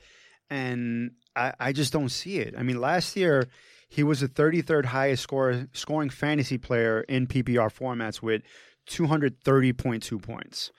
[0.51, 2.55] and I, I just don't see it.
[2.59, 3.47] I mean, last year
[3.93, 8.43] he was the thirty third highest score scoring fantasy player in PPR formats with
[8.87, 10.71] two hundred thirty point two points.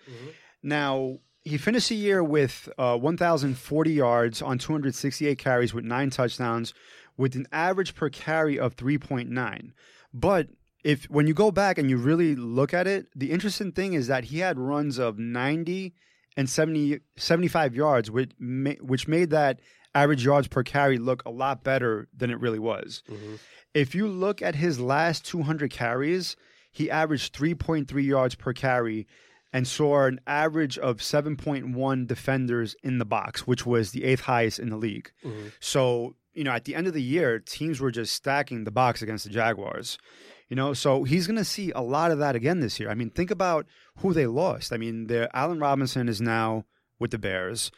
[0.63, 6.73] Now, he finished the year with uh, 1,040 yards on 268 carries with nine touchdowns,
[7.17, 9.71] with an average per carry of 3.9.
[10.13, 10.47] But
[10.85, 14.07] if when you go back and you really look at it, the interesting thing is
[14.07, 15.93] that he had runs of 90
[16.37, 19.59] and 70, 75 yards, which, ma- which made that
[19.95, 23.03] average yards per carry look a lot better than it really was.
[23.09, 23.35] Mm-hmm.
[23.73, 26.35] If you look at his last 200 carries,
[26.71, 29.07] he averaged 3.3 yards per carry
[29.51, 34.59] and saw an average of 7.1 defenders in the box, which was the eighth highest
[34.59, 35.11] in the league.
[35.23, 35.49] Mm-hmm.
[35.59, 39.03] So, you know, at the end of the year, teams were just stacking the box
[39.03, 39.99] against the Jaguars.
[40.49, 42.89] You know, so he's going to see a lot of that again this year.
[42.89, 44.73] I mean, think about who they lost.
[44.73, 46.65] I mean, their Allen Robinson is now
[46.99, 47.71] with the Bears.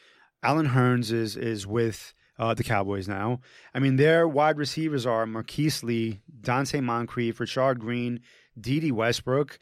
[0.45, 3.39] Allen Hurns is is with uh, the Cowboys now.
[3.73, 8.19] I mean, their wide receivers are Marquise Lee, Donte Moncrief, Richard Green,
[8.60, 9.58] Dede Westbrook.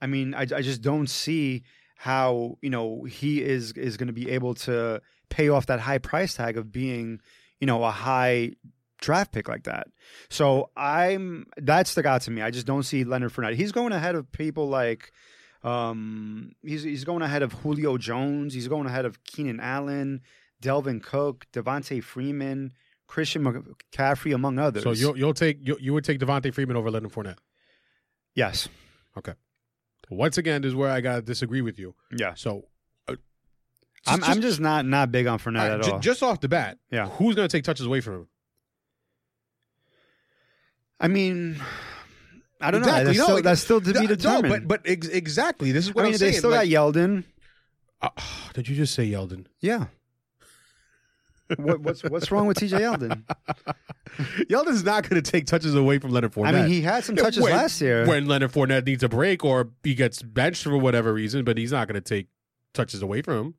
[0.00, 1.64] I mean, I, I just don't see
[1.96, 5.98] how you know he is is going to be able to pay off that high
[5.98, 7.20] price tag of being
[7.60, 8.52] you know a high
[9.00, 9.88] draft pick like that.
[10.28, 12.42] So I'm that stuck out to me.
[12.42, 13.56] I just don't see Leonard Fournette.
[13.56, 15.10] He's going ahead of people like
[15.64, 18.54] um he's he's going ahead of Julio Jones.
[18.54, 20.20] He's going ahead of Keenan Allen,
[20.62, 22.72] Dalvin Cook, Devonta Freeman,
[23.06, 24.82] Christian McCaffrey, among others.
[24.84, 27.38] So you'll you'll take you, you would take Devonta Freeman over Leonard Fournette.
[28.34, 28.68] yes,
[29.16, 29.34] Okay.
[30.10, 31.94] Once again, this is where I gotta disagree with you.
[32.16, 32.32] yeah.
[32.34, 32.64] So
[33.08, 33.16] uh,
[34.06, 35.98] I'm I'm just not not big on Fournette at ju- all.
[35.98, 37.08] just off the bat, Yeah.
[37.08, 38.28] who's gonna take touches away from him?
[41.00, 41.60] I mean,
[42.60, 42.88] I don't know.
[42.88, 44.68] Exactly, That's, no, still, like- that's still to No, be no, determined.
[44.68, 46.38] but but ex- exactly, this is what I mean, am they saying.
[46.38, 47.24] still like- got Yeldon.
[48.02, 48.08] Uh,
[48.54, 49.46] did you just say Yeldon?
[49.60, 49.86] Yeah.
[51.56, 53.22] what, what's what's wrong with TJ Yeldon?
[54.50, 56.46] Yeldon's not going to take touches away from Leonard Fournette.
[56.48, 58.06] I mean, he had some touches when- last year.
[58.06, 61.72] when Leonard Fournette needs a break or he gets benched for whatever reason, but he's
[61.72, 62.26] not going to take
[62.74, 63.54] touches away from him.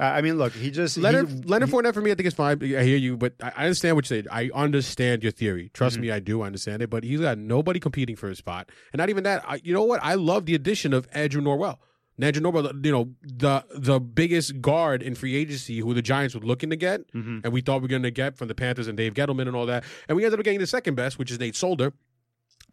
[0.00, 2.26] I I mean, look, he just Leonard he, Leonard he- Fournette for me, I think
[2.26, 2.58] it's fine.
[2.62, 4.26] I hear you, but I I understand what you're saying.
[4.32, 5.70] I understand your theory.
[5.74, 6.02] Trust Mm-hmm.
[6.02, 6.90] me, I do understand it.
[6.90, 9.44] But he's got nobody competing for his spot, and not even that.
[9.46, 10.00] I, you know what?
[10.02, 11.78] I love the addition of Andrew Norwell.
[12.18, 16.42] Nandro Norwell, you know, the the biggest guard in free agency who the Giants were
[16.42, 17.38] looking to get, Mm-hmm.
[17.44, 19.56] and we thought we were going to get from the Panthers and Dave Gettleman and
[19.56, 21.92] all that, and we ended up getting the second best, which is Nate Solder.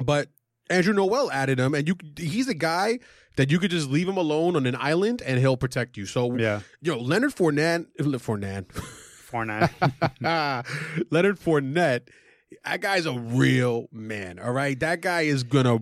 [0.04, 0.30] But
[0.70, 3.00] Andrew Noel added him, and you he's a guy
[3.38, 6.06] that you could just leave him alone on an island and he'll protect you.
[6.06, 6.60] So, Yeah.
[6.82, 8.66] you know, Leonard Fournette, Fournette,
[9.32, 10.66] Fournette.
[11.10, 12.10] Leonard Fournette,
[12.66, 14.40] that guy's a real man.
[14.40, 15.80] All right, that guy is gonna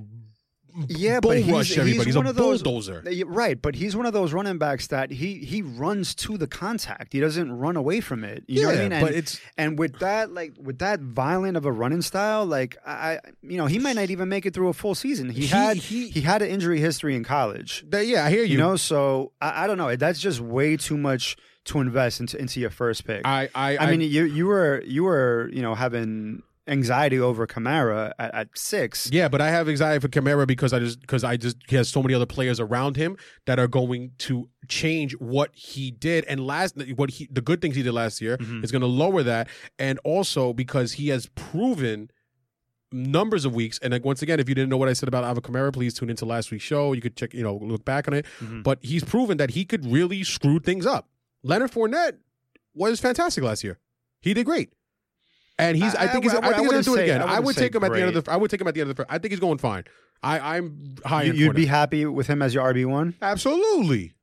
[0.87, 2.05] yeah, bull but he's, rush everybody.
[2.05, 3.03] He's, one a of those, bulldozer.
[3.25, 7.13] Right, but he's one of those running backs that he he runs to the contact.
[7.13, 8.43] He doesn't run away from it.
[8.47, 8.93] You know what I Yeah, mean?
[8.93, 12.77] And, but it's- and with that like with that violent of a running style, like
[12.85, 15.29] I I- you know he might not even make it through a full season.
[15.29, 17.85] He, He- had he- he, had an injury history in college.
[17.89, 18.53] That- yeah, I hear you.
[18.53, 19.95] You know, so I, I don't know.
[19.95, 23.21] That's just way too much to invest into into your first pick.
[23.25, 28.11] I, I, I mean, you you were you were you know having anxiety over Kamara
[28.17, 29.09] at, at six.
[29.11, 31.89] Yeah, but I have anxiety for Kamara because I just because I just he has
[31.89, 36.25] so many other players around him that are going to change what he did.
[36.25, 38.63] And last what he the good things he did last year mm-hmm.
[38.63, 39.47] is going to lower that.
[39.77, 42.09] And also because he has proven
[42.91, 43.77] numbers of weeks.
[43.79, 45.93] And like once again if you didn't know what I said about Alvin Kamara please
[45.93, 46.93] tune into last week's show.
[46.93, 48.25] You could check you know look back on it.
[48.39, 48.61] Mm-hmm.
[48.61, 51.09] But he's proven that he could really screw things up.
[51.43, 52.17] Leonard Fournette
[52.73, 53.79] was fantastic last year.
[54.21, 54.71] He did great
[55.57, 57.03] and he's I, I- think he's, would- I, I think he's going to do it
[57.03, 58.67] again I I, would take him at the end of the I would take him
[58.67, 59.83] at the end of the first I think he's going fine
[60.23, 63.15] I I'm high You, you'd be happy with him as your RB one?
[63.21, 64.13] absolutely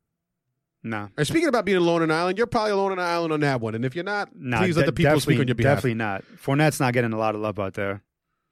[0.83, 1.09] No.
[1.17, 3.41] and speaking about being alone on an island, you're probably alone on an island on
[3.41, 3.75] that one.
[3.77, 5.77] And if you're not, No, please let the people speak on your behalf.
[5.79, 6.25] Definitely not.
[6.45, 8.03] Fournette's not getting a lot of love out there.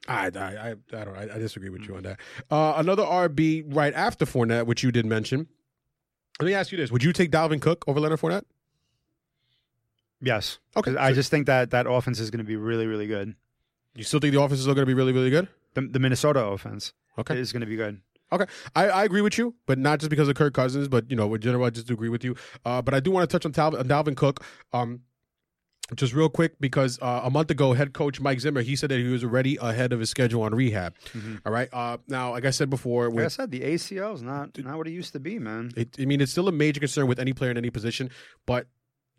[0.09, 1.17] I, I, I, I don't.
[1.17, 2.21] I, I disagree with you on that.
[2.51, 5.49] Uh, another RB right after Fournette, which you did mention.
[6.41, 8.45] Let me ask you this: Would you take Dalvin Cook over Leonard Fournette?
[10.23, 10.59] Yes.
[10.77, 13.35] Okay, I just think that that offense is going to be really, really good.
[13.95, 15.49] You still think the offense is still going to be really, really good?
[15.75, 17.39] The, the Minnesota offense Okay.
[17.39, 18.01] is going to be good.
[18.33, 21.17] Okay, I, I agree with you, but not just because of Kirk Cousins, but you
[21.17, 22.37] know, in general, I just agree with you.
[22.65, 25.01] Uh, but I do want to touch on, Tal- on Dalvin Cook, um,
[25.97, 28.99] just real quick because uh, a month ago, head coach Mike Zimmer he said that
[29.01, 30.95] he was already ahead of his schedule on rehab.
[31.45, 34.57] All right, uh, now like I said before, Like I said, the ACL is not
[34.63, 35.73] not what it used to be, man.
[35.77, 38.11] it, I mean, it's still a major concern with any player in any position,
[38.47, 38.69] but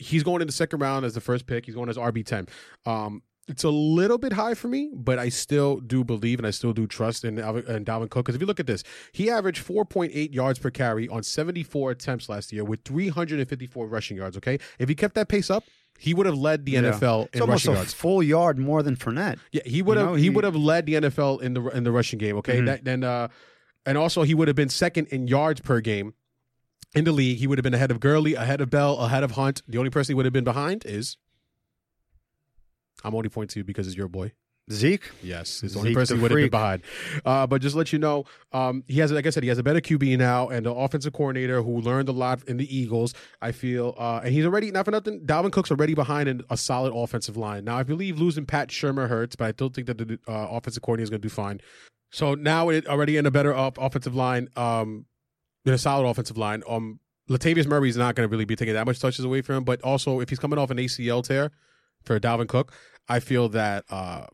[0.02, 1.66] he's going in the second round as the first pick.
[1.66, 2.48] He's going as RB ten.
[2.86, 6.52] Um, it's a little bit high for me, but I still do believe and I
[6.52, 8.26] still do trust in, in Dalvin Cook.
[8.26, 12.30] Because if you look at this, he averaged 4.8 yards per carry on 74 attempts
[12.30, 14.38] last year with 354 rushing yards.
[14.38, 15.64] Okay, if he kept that pace up,
[15.98, 16.82] he would have led the Yeah.
[16.84, 17.94] NFL It's in almost rushing a yards.
[17.94, 19.38] full yard more than Fournette.
[19.52, 21.62] Yeah, he would You have know, he, he- would have led the NFL in the
[21.70, 22.38] in the rushing game.
[22.38, 22.66] Okay, Mhm.
[22.68, 23.28] that then uh,
[23.86, 26.14] and also he would have been second in yards per game
[26.96, 27.38] in the league.
[27.38, 29.62] He would have been ahead of Gurley, ahead of Bell, ahead of Hunt.
[29.68, 31.18] The only person he would have been behind is
[33.04, 34.34] I'm only pointing to you because it's your boy.
[34.72, 35.12] Zeke.
[35.22, 36.82] Yes, it's the only person the he would have been behind.
[37.26, 39.64] Uh, but just let you know, um, he has, like I said, he has a
[39.64, 43.14] better QB now, and the offensive coordinator who learned a lot in the Eagles.
[43.42, 45.22] I feel, uh, and he's already not for nothing.
[45.22, 47.66] Dalvin Cook's already behind in a solid offensive line.
[47.66, 50.84] Now, I believe losing Pat Shurmur hurts, but I still think that the uh, offensive
[50.84, 51.60] coordinator is going to do fine.
[52.12, 55.06] So now it already in a better off offensive line, um,
[55.66, 56.64] a solid offensive line.
[56.68, 59.58] Um, Latavius Murray is not going to really be taking that much touches away from
[59.58, 61.52] him, but also if he's coming off an ACL tear
[62.04, 62.74] for Dalvin Cook,
[63.08, 64.26] I feel that uh,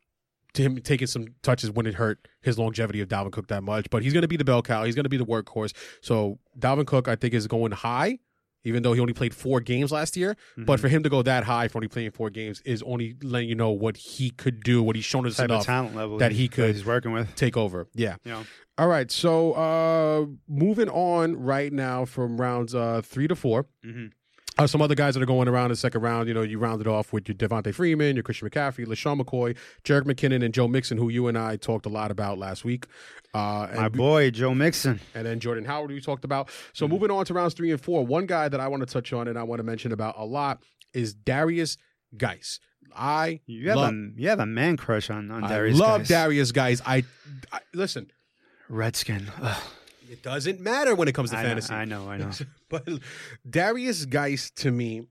[0.54, 3.90] to him taking some touches wouldn't hurt his longevity of Dalvin Cook that much.
[3.90, 4.84] But he's going to be the bell cow.
[4.84, 5.74] He's going to be the workhorse.
[6.02, 8.20] So Dalvin Cook, I think, is going high,
[8.68, 10.36] even though he only played four games last year.
[10.52, 10.66] Mm-hmm.
[10.66, 13.50] But for him to go that high for only playing four games is only letting
[13.50, 16.48] you know what he could do, what he's shown us enough talent level that he
[16.48, 17.34] could he's working with.
[17.36, 17.88] take over.
[17.96, 18.18] Yeah.
[18.26, 18.44] Know.
[18.78, 19.10] All right.
[19.10, 24.12] So uh moving on right now from rounds uh three to 4 Mhm.
[24.60, 26.58] Uh, some other guys that are going around in the second round, you know, you
[26.58, 30.68] rounded off with your Devonta Freeman, your Christian McCaffrey, LeSean McCoy, Jerick McKinnon, and Joe
[30.68, 32.88] Mixon, who you and I talked a lot about last week.
[33.36, 35.00] Uh, and My boy Joe Mixon.
[35.14, 36.50] and then Jordan Howard, we talked about.
[36.74, 39.14] So moving on to rounds three and four, one guy that I want to touch
[39.14, 41.78] on and I want to mention about a lot is Derrius
[42.18, 42.60] Guice.
[42.96, 45.78] I You have love, a you have a man crush on on I Derrius.
[45.78, 46.10] love Guice.
[46.10, 46.82] Derrius Guice.
[46.84, 47.04] I,
[47.52, 48.10] I listen.
[48.70, 49.28] Redskin.
[49.40, 49.62] Ugh.
[50.10, 51.74] It doesn't matter when it comes to I know, fantasy.
[51.74, 52.32] I know, I know.
[52.70, 52.88] but
[53.48, 55.04] Derrius Guice to me,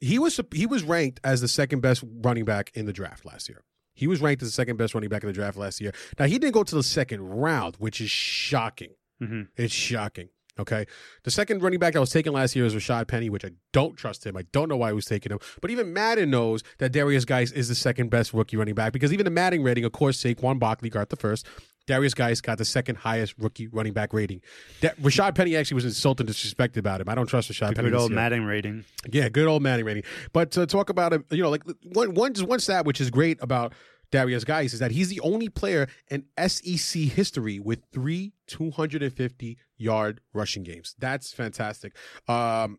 [0.00, 3.48] he was he was ranked as the second best running back in the draft last
[3.48, 3.62] year.
[3.94, 5.92] He was ranked as the second best running back in the draft last year.
[6.18, 8.92] Now he didn't go to the second round, which is shocking.
[9.22, 9.48] Mhm.
[9.56, 10.28] It's shocking.
[10.58, 10.86] Okay.
[11.24, 13.96] The second running back that was taken last year was Rashaad Penny, which I don't
[13.96, 14.36] trust him.
[14.36, 15.38] I don't know why he was taking him.
[15.62, 19.12] But even Madden knows that Derrius Guice is the second best rookie running back because
[19.12, 21.46] even the Madden rating, of course, Saquon Barkley got the first.
[21.90, 24.40] Derrius Guice got the second highest rookie running back rating.
[24.80, 27.08] Rashaad Penny actually was insulted and disrespected about him.
[27.08, 27.90] I don't trust Rashaad The Penny.
[27.90, 28.12] good old.
[28.12, 28.84] Madden rating.
[29.10, 30.04] Yeah, good old Manning rating.
[30.32, 33.10] But to talk about it, you know, like one one just one stat which is
[33.10, 33.72] great about
[34.12, 40.20] Derrius Guice is that he's the only player in SEC history with three 250 yard
[40.32, 40.94] rushing games.
[40.98, 41.96] That's fantastic.
[42.28, 42.78] Um,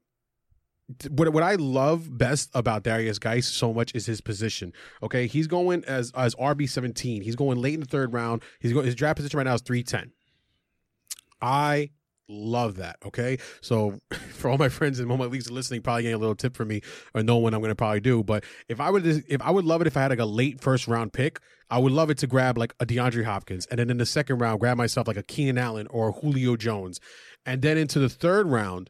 [1.10, 4.74] what what I love best about Derrius Guice so much is his position.
[5.02, 7.22] Okay, he's going as as RB seventeen.
[7.22, 8.44] He's going late in the third round.
[8.60, 10.12] He's going his draft position right now is three ten.
[11.42, 11.92] I
[12.28, 12.98] love that.
[13.06, 14.00] Okay, so
[14.34, 16.70] for all my friends and all my leagues listening, probably getting a little tip from
[16.70, 16.82] me
[17.14, 18.24] or know what I'm going to probably do.
[18.24, 20.62] But if I would, if I would love it if I had like a late
[20.62, 23.90] first round pick, I would love it to grab like a DeAndre Hopkins, and then
[23.90, 27.00] in the second round, grab myself like a Keenan Allen or Julio Jones,
[27.46, 28.90] and then into the third round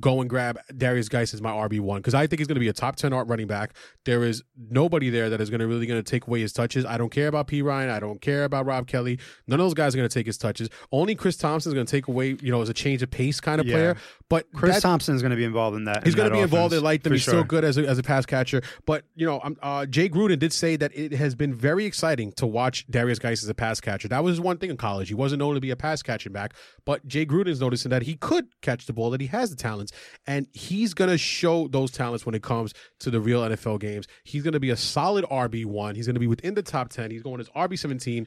[0.00, 2.60] go and grab Derrius Guice as my RB one because I think he's going to
[2.60, 3.74] be a top ten art running back.
[4.04, 6.84] There is nobody there that is going to really going to take away his touches.
[6.84, 7.90] I don't care about Perine.
[7.90, 9.18] I don't care about Rob Kelley.
[9.46, 10.68] None of those guys are going to take his touches.
[10.92, 12.36] Only Chris Thompson is going to take away.
[12.40, 13.74] You know, as a change of pace kind of Yeah.
[13.74, 13.96] player.
[14.28, 16.04] But Chris that- Thompson is going to be involved in that.
[16.04, 16.72] He's going to be involved.
[16.72, 17.12] offense, They like them.
[17.12, 17.32] He's sure.
[17.34, 18.62] still good as a, as a pass catcher.
[18.86, 22.46] But you know, uh, Jay Gruden did say that it has been very exciting to
[22.46, 24.08] watch Derrius Guice as a pass catcher.
[24.08, 25.08] That was one thing in college.
[25.08, 28.14] He wasn't known to be a pass catching back, but Jay Gruden's noticing that he
[28.14, 29.56] could catch the ball, that he has the
[29.90, 33.80] talents, and he's going to show those talents when it comes to the real NFL
[33.80, 34.06] games.
[34.24, 35.94] He's going to be a solid RB one.
[35.94, 37.10] He's going to be within the top ten.
[37.10, 38.26] He's going as RB seventeen.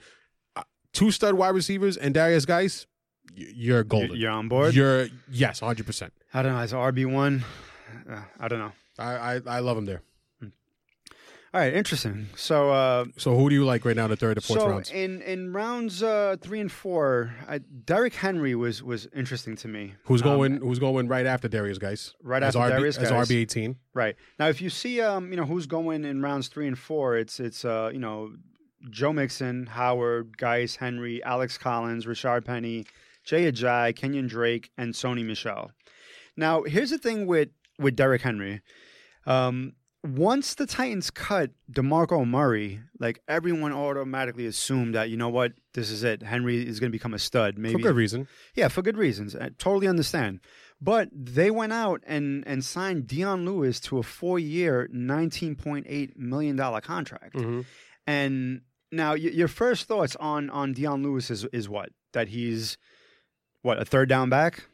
[0.55, 2.85] Uh, two stud wide receivers and Derrius Guice.
[3.35, 4.17] You're golden.
[4.17, 4.75] You're on board.
[4.75, 6.13] You're yes, hundred percent.
[6.33, 6.59] I don't know.
[6.59, 7.43] As RB one,
[8.09, 8.71] uh, I don't know.
[8.99, 10.01] I, I I love him there.
[11.53, 12.29] All right, interesting.
[12.35, 14.69] So, uh, So who do you like right now in the third or fourth so
[14.69, 14.89] rounds?
[14.89, 19.93] in in rounds uh, three and four, I, Derrick Henry was was interesting to me.
[20.05, 22.15] Who's Um, going who's going right after Derrius Guice?
[22.23, 23.75] Right as after RB, Derrius as RB eighteen.
[23.93, 27.17] Right now, if you see, um, you know, who's going in rounds three and four,
[27.17, 28.31] it's it's uh, you know,
[28.89, 32.85] Joe Mixon, Howard, Guice, Henry, Alex Collins, Richard Penny,
[33.25, 35.69] Jay Ajayi, Kenyan Drake, and Sony Michel.
[36.35, 38.61] Now, here's the thing with with Derrick Henry.
[39.27, 39.73] Um,
[40.03, 45.89] once the Titans cut DeMarco Murray, like everyone automatically assumed that you know what, this
[45.89, 46.21] is it.
[46.23, 47.57] Henry is going to become a stud.
[47.57, 48.27] Maybe For good reason.
[48.55, 49.35] yeah, for good reasons.
[49.35, 50.41] I totally understand.
[50.81, 55.85] But they went out and and signed Dion Lewis to a four year, nineteen point
[55.87, 57.35] eight million dollar contract.
[57.35, 57.65] Mhm.
[58.05, 62.77] And now y- your first thoughts on on Dion Lewis is is what that he's
[63.61, 64.65] what a third down back,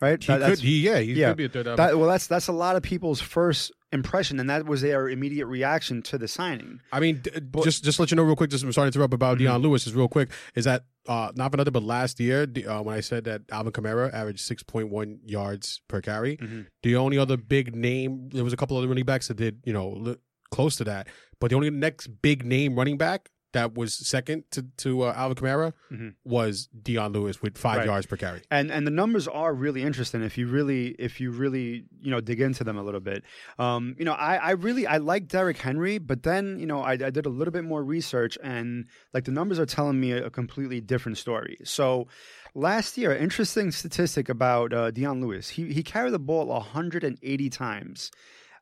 [0.00, 0.18] right?
[0.22, 1.28] He That- could he yeah, he yeah.
[1.28, 1.76] could be a third down.
[1.76, 5.46] that, well, that's that's a lot of people's first impression, and that was their immediate
[5.46, 6.80] reaction to the signing.
[6.92, 7.30] I mean, d-
[7.62, 8.50] just just let you know real quick.
[8.50, 9.44] Just I'm sorry to interrupt about Mm-hmm.
[9.44, 9.86] Dion Lewis.
[9.86, 10.30] Is real quick.
[10.54, 13.72] Is that uh, not for nothing, but last year uh, when I said that Alvin
[13.72, 16.66] Kamara averaged six point one yards per carry, Mhm.
[16.82, 19.72] the only other big name there was a couple other running backs that did you
[19.72, 20.16] know li-
[20.50, 21.08] close to that,
[21.40, 25.36] but the only next big name running back that was second to to uh, Alvin
[25.36, 26.14] Kamara Mhm.
[26.24, 27.86] was Dion Lewis with five Right.
[27.86, 28.42] yards per carry.
[28.50, 32.20] and and the numbers are really interesting if you really if you really you know
[32.20, 33.24] dig into them a little bit
[33.58, 36.92] um you know i i really i like Derrick henry but then you know i,
[36.92, 40.26] I did a little bit more research and like the numbers are telling me a,
[40.26, 42.06] a completely different story so
[42.54, 48.10] last year interesting statistic about uh, Dion lewis he he carried the ball 180 times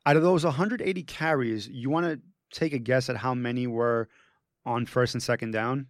[0.05, 2.19] out of those 180 carries you want to
[2.59, 4.07] take a guess at how many were
[4.65, 5.87] on first and second down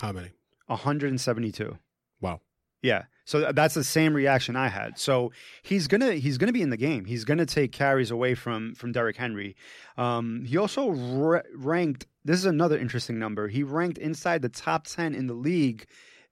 [0.00, 0.30] How many?
[0.66, 1.78] 172
[2.20, 2.40] Wow.
[2.82, 3.04] yeah.
[3.24, 4.98] So that's the same reaction I had.
[4.98, 7.04] So he's gonna he's gonna be in the game.
[7.06, 9.56] He's gonna take carries away from from Derrick Henry.
[9.96, 12.06] Um, he also ra- ranked.
[12.24, 13.48] This is another interesting number.
[13.48, 15.86] He ranked inside the top ten in the league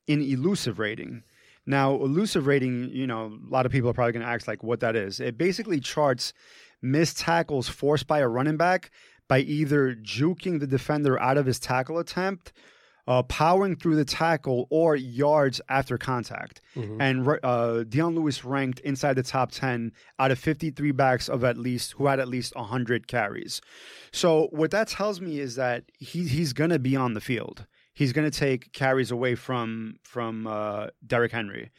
[0.07, 1.25] in elusive rating.
[1.67, 4.63] Now, elusive rating, you know, a lot of people are probably going to ask like
[4.63, 5.19] what that is.
[5.19, 6.33] It basically charts
[6.83, 8.91] missed tackles forced by a running back
[9.29, 12.53] by either juking the defender out of his tackle attempt,
[13.07, 16.61] uh, powering through the tackle, or yards after contact.
[17.01, 21.59] And uh, Dion Lewis ranked inside the top 10 out of 53 backs of at
[21.59, 23.61] least who had at least 100 carries.
[24.13, 27.67] So what that tells me is that he, he's going to be on the field.
[27.93, 31.71] He's going to take carries away from from uh, Derrick Henry.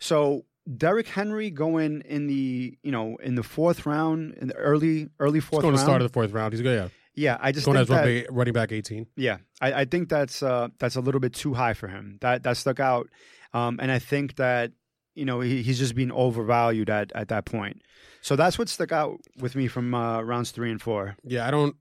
[0.00, 0.44] So
[0.76, 5.40] Derrick Henry going in the you know in the fourth round in the early early
[5.40, 5.62] fourth.
[5.62, 6.52] He's going to start of the fourth round.
[6.52, 6.90] He's good.
[7.14, 7.32] Yeah.
[7.32, 9.06] yeah, I just Going think as that, running, running back eighteen.
[9.16, 12.18] yeah, I, I think that's uh, that's a little bit too high for him.
[12.20, 13.08] That that stuck out,
[13.52, 14.70] um, and I think that
[15.14, 17.82] you know he, he's just being overvalued at at that point.
[18.20, 21.16] So that's what stuck out with me from uh, rounds three and four.
[21.24, 21.74] Yeah, I don't,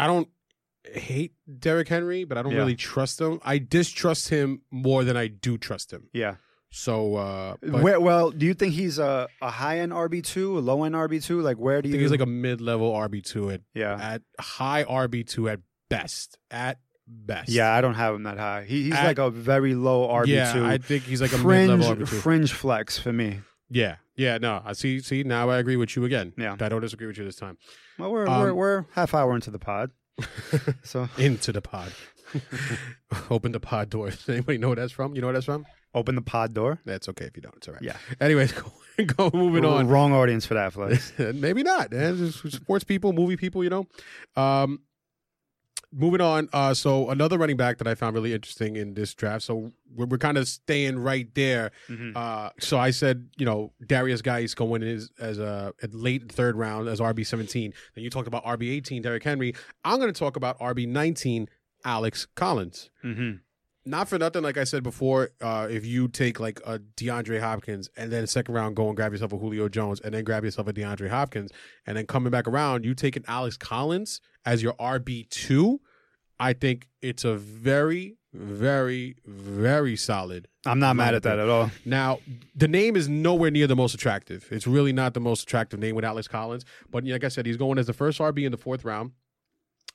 [0.00, 0.28] I don't
[0.84, 2.58] hate Derrick Henry, but I don't Yeah.
[2.58, 3.38] really trust him.
[3.44, 6.08] I distrust him more than I do trust him.
[6.12, 6.34] Yeah.
[6.76, 10.60] So, uh, Where, well, do you think he's a, a high end RB two, a
[10.60, 11.40] low end RB two?
[11.40, 13.96] Like where do I you think he's like a mid level RB two at yeah
[14.00, 16.36] at high RB two at best.
[16.50, 17.48] At best.
[17.48, 17.72] yeah?
[17.72, 18.64] I don't have him that high.
[18.64, 20.62] He, he's At- like a very low RB two.
[20.62, 20.66] Yeah.
[20.68, 22.16] I think he's like a mid fringe level RB two.
[22.16, 23.40] fringe flex for me.
[23.70, 24.38] Yeah, yeah.
[24.38, 24.98] No, I see.
[24.98, 26.32] See, now I agree with you again.
[26.36, 26.56] Yeah.
[26.60, 27.56] I don't disagree with you this time.
[28.00, 29.90] Well, we're Um, we're we're half hour into the pod.
[30.82, 31.92] so Into the pod.
[33.30, 34.10] Open the pod door.
[34.10, 35.14] Does anybody know what that's from?
[35.14, 35.66] You know what that's from?
[35.94, 36.80] Open the pod door.
[36.84, 37.54] That's okay if you don't.
[37.56, 37.82] It's all right.
[37.82, 37.96] Yeah.
[38.20, 38.52] Anyways,
[38.96, 39.88] go, go moving on.
[39.88, 41.12] Wrong audience for that, Flex.
[41.18, 41.92] Maybe not.
[41.94, 43.86] Eh, Sports people, movie people, you know.
[44.36, 44.80] Um,
[45.92, 46.48] moving on.
[46.52, 49.44] Uh, so another running back that I found really interesting in this draft.
[49.44, 51.70] So we're, we're kind of staying right there.
[51.88, 52.16] Mhm.
[52.16, 56.30] Uh, so I said, you know, Derrius Guice going in as, as a at late
[56.30, 57.72] third round as RB seventeen.
[57.94, 59.54] Then you talked about RB eighteen, Derrick Henry.
[59.84, 61.48] I'm going to talk about RB nineteen,
[61.84, 63.36] Alex Collins mm-hmm.
[63.86, 67.90] Not for nothing, like I said before, uh, if you take like a DeAndre Hopkins
[67.96, 70.68] and then second round go and grab yourself a Julio Jones and then grab yourself
[70.68, 71.50] a DeAndre Hopkins
[71.86, 75.80] and then coming back around, you take an Alex Collins as your RB two,
[76.40, 80.48] I think it's a very, very, very solid.
[80.66, 81.70] I'm not mad at that at all.
[81.84, 82.20] Now,
[82.56, 84.48] the name is nowhere near the most attractive.
[84.50, 86.64] It's really not the most attractive name with Alex Collins.
[86.90, 89.12] But like I said, he's going as the first RB in the fourth round.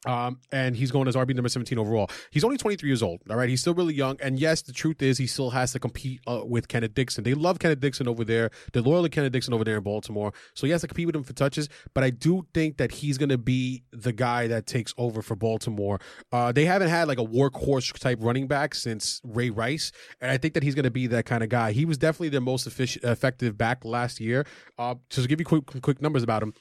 [0.06, 2.10] Um, and he's going as RB number 17 overall.
[2.32, 3.22] He's only 23 years old.
[3.30, 3.50] All right.
[3.50, 4.18] He's still really young.
[4.22, 7.24] And yes, the truth is he still has to compete uh, with Kenneth Dixon.
[7.24, 8.50] They love Kenneth Dixon over there.
[8.72, 10.32] They're loyal to Kenneth Dixon over there in Baltimore.
[10.54, 11.68] So he has to compete with him for touches.
[11.94, 15.36] But I do think that he's going to be the guy that takes over for
[15.36, 16.00] Baltimore.
[16.32, 19.92] Uh, they haven't had like a workhorse type running back since Ray Rice.
[20.22, 21.74] And I think that he's going to be that kind of guy.
[21.74, 24.46] He was definitely their most efficient, effective back last year.
[24.78, 26.54] Uh, to give you quick, quick numbers about him,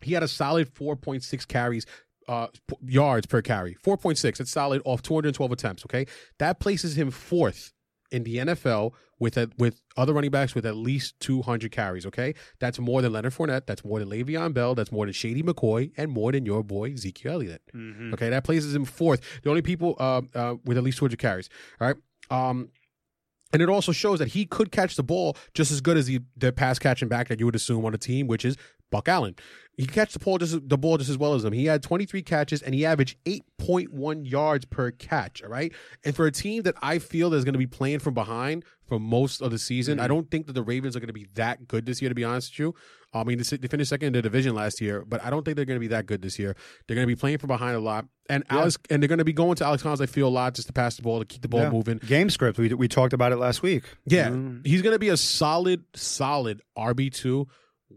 [0.00, 1.86] he had a solid 4.6 carries
[2.28, 2.48] uh,
[2.86, 3.76] yards per carry.
[3.84, 4.40] 4.6.
[4.40, 5.84] It's solid off 212 attempts.
[5.86, 6.06] Okay.
[6.38, 7.72] That places him fourth
[8.10, 12.06] in the NFL with a, with other running backs with at least 200 carries.
[12.06, 12.34] Okay.
[12.60, 13.66] That's more than Leonard Fournette.
[13.66, 14.74] That's more than Le'Veon Bell.
[14.74, 17.62] That's more than Shady McCoy and more than your boy Ezekiel Elliott.
[17.74, 18.12] Mhm.
[18.14, 18.28] Okay.
[18.30, 19.20] That places him fourth.
[19.42, 21.48] The only people uh, uh, with at least 200 carries.
[21.80, 21.96] All right.
[22.30, 22.68] Um,
[23.52, 26.20] and it also shows that he could catch the ball just as good as the,
[26.36, 28.56] the pass catching back that you would assume on a team, which is
[28.90, 29.34] Buck Allen.
[29.76, 31.52] He catch the ball just the ball just as well as him.
[31.52, 35.42] He had 23 catches and he averaged 8.1 yards per catch.
[35.42, 35.72] All right.
[36.04, 38.98] And for a team that I feel is going to be playing from behind for
[38.98, 40.14] most of the season, I mm-hmm.
[40.14, 42.24] don't think that the Ravens are going to be that good this year, to be
[42.24, 42.74] honest with you.
[43.14, 45.64] I mean, they finished second in the division last year, but I don't think they're
[45.64, 46.54] going to be that good this year.
[46.86, 49.24] They're going to be playing from behind a lot, and Alex, and they're going to
[49.24, 50.00] be going to Alex Collins.
[50.02, 51.70] I feel a lot just to pass the ball to keep the ball Yeah.
[51.70, 51.98] moving.
[52.06, 52.58] Game script.
[52.58, 53.84] We we talked about it last week.
[54.04, 54.66] Yeah, Mm.
[54.66, 57.48] he's going to be a solid, solid RB two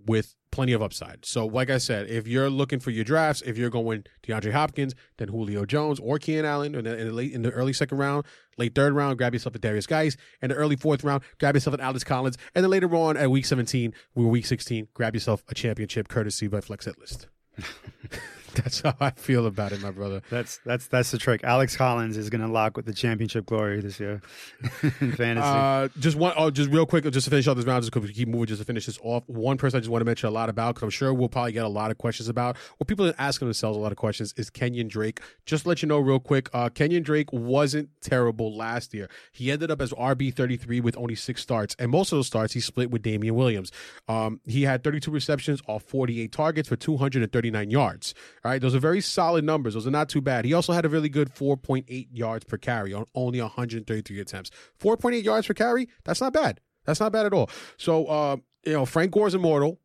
[0.05, 1.25] with plenty of upside.
[1.25, 4.93] So, like I said, if you're looking for your drafts, if you're going DeAndre Hopkins,
[5.17, 7.97] then Julio Jones or Keenan Allen in the, in the late in the early second
[7.97, 8.25] round,
[8.57, 11.73] late third round, grab yourself a Derrius Guice, and the early fourth round, grab yourself
[11.73, 15.43] an Alex Collins, and then later on at week 17, we're week 16, grab yourself
[15.47, 17.27] a championship courtesy by Flex List.
[18.55, 20.21] That's how I feel about it, my brother.
[20.29, 21.41] That's that's that's the trick.
[21.43, 24.21] Alex Collins is going to lock with the championship glory this year
[24.99, 25.47] in fantasy.
[25.47, 28.07] Uh, just one, oh, just real quick, just to finish off this round, just because
[28.07, 29.23] we keep moving, just to finish this off.
[29.27, 31.53] One person I just want to mention a lot about, because I'm sure we'll probably
[31.53, 32.57] get a lot of questions about.
[32.77, 35.21] What people are asking themselves a lot of questions is Kenyan Drake.
[35.45, 39.09] Just to let you know, real quick, uh, Kenyan Drake wasn't terrible last year.
[39.31, 42.53] He ended up as RB 33 with only six starts, and most of those starts
[42.53, 43.71] he split with Damien Williams.
[44.09, 48.13] Um, he had 32 receptions off 48 targets for 239 yards.
[48.43, 49.75] All right, those are very solid numbers.
[49.75, 50.45] Those are not too bad.
[50.45, 54.49] He also had a really good 4.8 yards per carry on only 133 attempts.
[54.79, 56.59] 4.8 yards per carry, that's not bad.
[56.85, 57.49] That's not bad at all.
[57.77, 59.79] So, uh, you know, Frank Gore's immortal.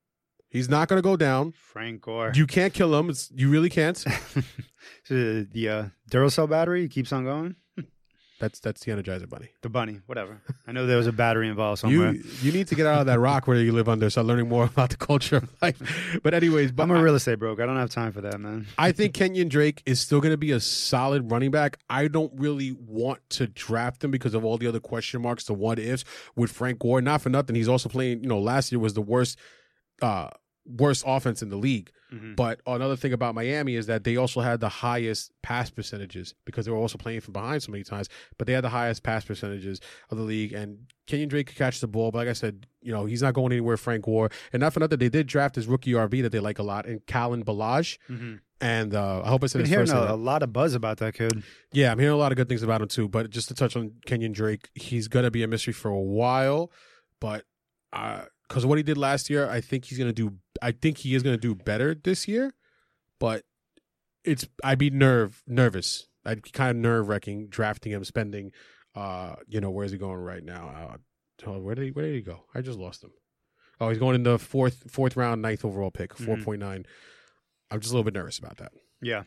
[0.48, 1.52] He's not going to go down.
[1.52, 2.32] Frank Gore.
[2.34, 3.10] You can't kill him.
[3.10, 4.02] It's, you really can't.
[5.08, 7.56] The uh, Duracell battery keeps on going.
[8.38, 9.48] That's that's the Energizer Bunny.
[9.62, 10.42] The bunny, whatever.
[10.66, 12.12] I know there was a battery involved somewhere.
[12.12, 14.10] You you need to get out of that rock where you live under.
[14.10, 16.20] Start learning more about the culture of life.
[16.22, 17.60] But anyways, but I'm a real estate broke.
[17.60, 18.66] I don't have time for that, man.
[18.76, 21.78] I think Kenyan Drake is still going to be a solid running back.
[21.88, 25.54] I don't really want to draft him because of all the other question marks, the
[25.54, 27.00] what ifs with Frank Gore.
[27.00, 28.22] Not for nothing, he's also playing.
[28.22, 29.38] You know, last year was the worst,
[30.02, 30.28] uh,
[30.66, 31.90] worst offense in the league.
[32.12, 32.36] Mhm.
[32.36, 36.64] But another thing about Miami is that they also had the highest pass percentages because
[36.64, 38.08] they were also playing from behind so many times.
[38.38, 40.52] But they had the highest pass percentages of the league.
[40.52, 43.34] And Kenyan Drake could catch the ball, but like I said, you know, he's not
[43.34, 43.76] going anywhere.
[43.76, 46.60] Frank Gore, and not for nothing, they did draft his rookie RB that they like
[46.60, 47.98] a lot, and Kalen Ballage.
[48.08, 48.40] Mhm.
[48.60, 50.10] And uh, I hope I said Been his hearing first name.
[50.10, 51.42] a, a lot of buzz about that kid.
[51.72, 53.08] Yeah, I'm hearing a lot of good things about him too.
[53.08, 56.70] But just to touch on Kenyan Drake, he's gonna be a mystery for a while.
[57.20, 57.44] But
[58.48, 60.34] because what he did last year, I think he's gonna do.
[60.62, 62.54] I think he is gonna do better this year.
[63.18, 63.44] But
[64.24, 66.06] it's I'd be nerve nervous.
[66.24, 68.52] I'd be kind of nerve wracking drafting him, spending.
[68.94, 70.96] Uh, you know, where's he going right now?
[71.46, 72.44] Uh, where did he Where did he go?
[72.54, 73.10] I just lost him.
[73.80, 76.42] Oh, he's going in the fourth fourth round, ninth overall pick, Mhm.
[76.42, 76.54] four
[77.70, 78.72] I'm just a little bit nervous about that.
[79.02, 79.24] Yeah.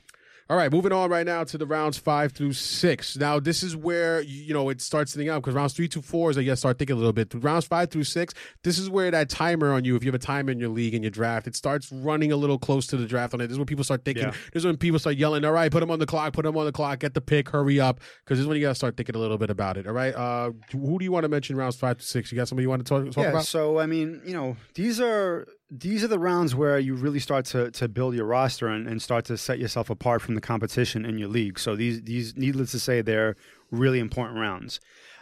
[0.49, 3.15] All right, moving on right now to the rounds five through six.
[3.15, 6.31] Now, this is where you know it starts sitting up because rounds three to four
[6.31, 7.29] is I guess start thinking a little bit.
[7.29, 8.33] Through Rounds five through six,
[8.63, 10.95] this is where that timer on you, if you have a timer in your league
[10.95, 13.47] and your draft, it starts running a little close to the draft on it.
[13.47, 14.23] This is when people start thinking.
[14.23, 14.31] Yeah.
[14.51, 15.45] This is when people start yelling.
[15.45, 16.33] All right, put them on the clock.
[16.33, 16.97] Put them on the clock.
[16.97, 17.49] Get the pick.
[17.49, 19.77] Hurry up, because this is when you got to start thinking a little bit about
[19.77, 19.85] it.
[19.85, 22.31] All right, uh, who do you want to mention rounds five to six?
[22.31, 23.45] You got somebody you want to talk, talk yeah, about?
[23.45, 27.45] so I mean, you know, these are these are the rounds where you really start
[27.45, 31.05] to to build your roster and, and start to set yourself apart from the competition
[31.05, 31.59] in your league.
[31.59, 33.35] So these these needless to say, they're
[33.71, 34.79] really important rounds.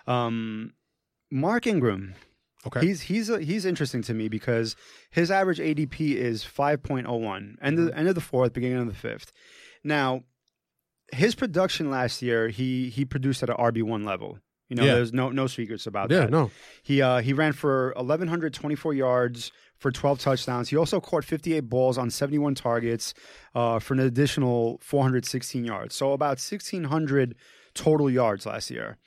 [0.08, 0.74] Um,
[1.30, 2.16] Mark Ingram,
[2.66, 2.80] Okay.
[2.86, 4.76] he's he's a, he's interesting to me because
[5.12, 8.78] his average ADP is five point oh one, end of end of the fourth, beginning
[8.80, 9.32] of the fifth.
[9.84, 10.24] Now,
[11.14, 14.40] his production last year, he he produced at an RB one level.
[14.70, 14.96] You know, Yeah.
[14.96, 16.30] there's no no secrets about yeah, that.
[16.32, 16.52] no.
[16.84, 20.70] He uh, he ran for 1124 yards for 12 touchdowns.
[20.70, 23.14] He also caught 58 balls on 71 targets
[23.56, 25.96] uh, for an additional 416 yards.
[25.96, 27.36] So about 1600
[27.74, 28.98] total yards last year.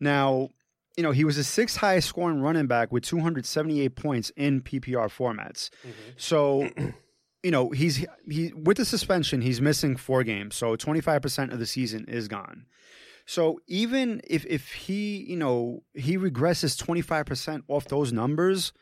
[0.00, 0.50] Now,
[0.96, 5.08] you know, he was the sixth highest scoring running back with 278 points in PPR
[5.08, 5.70] formats.
[6.16, 6.70] So,
[7.42, 10.56] you know, he's he with the suspension, he's missing four games.
[10.56, 12.66] So 25% of the season is gone.
[13.26, 18.72] So even if if he, you know, he regresses 25% off those numbers,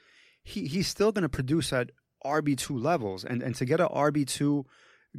[0.44, 1.90] he he's still going to produce at
[2.24, 4.64] RB2 levels and and to get a RB2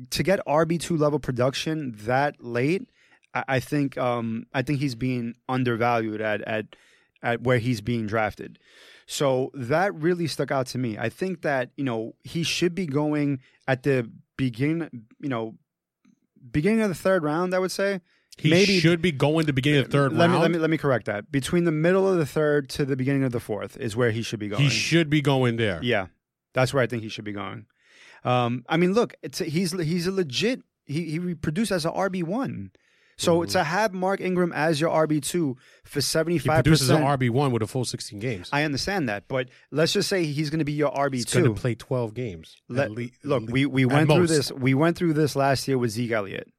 [0.09, 2.89] to get RB2 level production that late,
[3.34, 6.76] I, I think um I think he's being undervalued at at
[7.23, 8.59] at where he's being drafted.
[9.07, 10.97] So that really stuck out to me.
[10.97, 15.55] I think that, you know, he should be going at the beginning, you know,
[16.51, 18.01] beginning of the third round, I would say.
[18.38, 20.33] He Maybe- should be going to begin the third let round.
[20.33, 21.31] Me, let me let me correct that.
[21.31, 24.21] Between the middle of the third to the beginning of the fourth is where he
[24.21, 24.61] should be going.
[24.61, 25.79] he should be going there.
[25.81, 26.07] Yeah,
[26.53, 27.65] that's where I think he should be going.
[28.25, 30.61] Um, I mean, look, it's a, he's he's a legit.
[30.86, 32.71] He he reproduced as an RB one.
[33.17, 35.55] So to have Mark Ingram as your RB two
[35.86, 36.57] for seventy five Mm-hmm.
[36.57, 38.49] He produces an RB one with a full sixteen games.
[38.51, 41.45] I understand that, but let's just say he's going to be your RB He's going
[41.45, 41.53] two.
[41.53, 42.57] to play twelve games.
[42.67, 44.29] Let- le- look, at we, we went through most.
[44.31, 44.51] this.
[44.51, 46.49] We went through this last year with Zeke Elliott.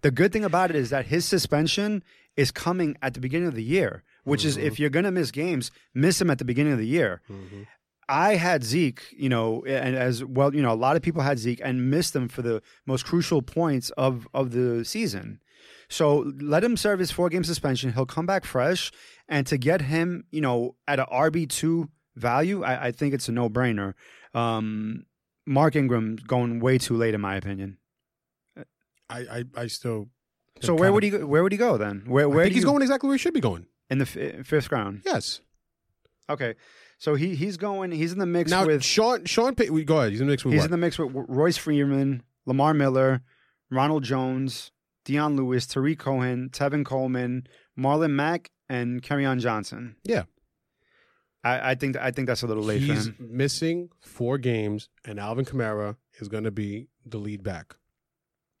[0.00, 2.02] The good thing about it is that his suspension
[2.36, 4.66] is coming at the beginning of the year, which is Mm-hmm.
[4.66, 7.20] if you're going to miss games, miss them at the beginning of the year.
[7.30, 7.62] Mm-hmm.
[8.08, 11.38] I had Zeke, you know, and as well, you know, a lot of people had
[11.38, 15.40] Zeke and missed them for the most crucial points of of the season.
[15.88, 17.92] So let him serve his four game suspension.
[17.92, 18.90] He'll come back fresh,
[19.28, 23.28] and to get him, you know, at a RB two value, I, I think it's
[23.28, 23.94] a no brainer.
[24.34, 25.04] Um,
[25.46, 27.78] Mark Ingram going way too late, in my opinion.
[29.10, 30.08] I, I, I still.
[30.60, 32.04] So where would he go, where would he go then?
[32.06, 33.66] Where I where think he's you- going exactly where he should be going.
[33.90, 35.02] in the f- eh, fifth round?
[35.04, 35.40] Yes.
[36.30, 36.54] Okay,
[36.98, 37.90] so he he's going.
[37.90, 40.12] He's in the mix Now, with Sean Sean Go ahead.
[40.12, 40.66] He's in the mix with He's what?
[40.66, 43.22] in the mix with Royce Freeman, Lamar Miller,
[43.70, 44.70] Ronald Jones,
[45.04, 47.46] Dion Lewis, Tarik Cohen, Tevin Coleman,
[47.78, 49.96] Marlon Mack, and Kerryon Johnson.
[50.04, 50.22] Yeah.
[51.44, 55.18] I, I think I think that's a little late for he's missing four games, and
[55.18, 57.74] Alvin Kamara is going to be the lead back.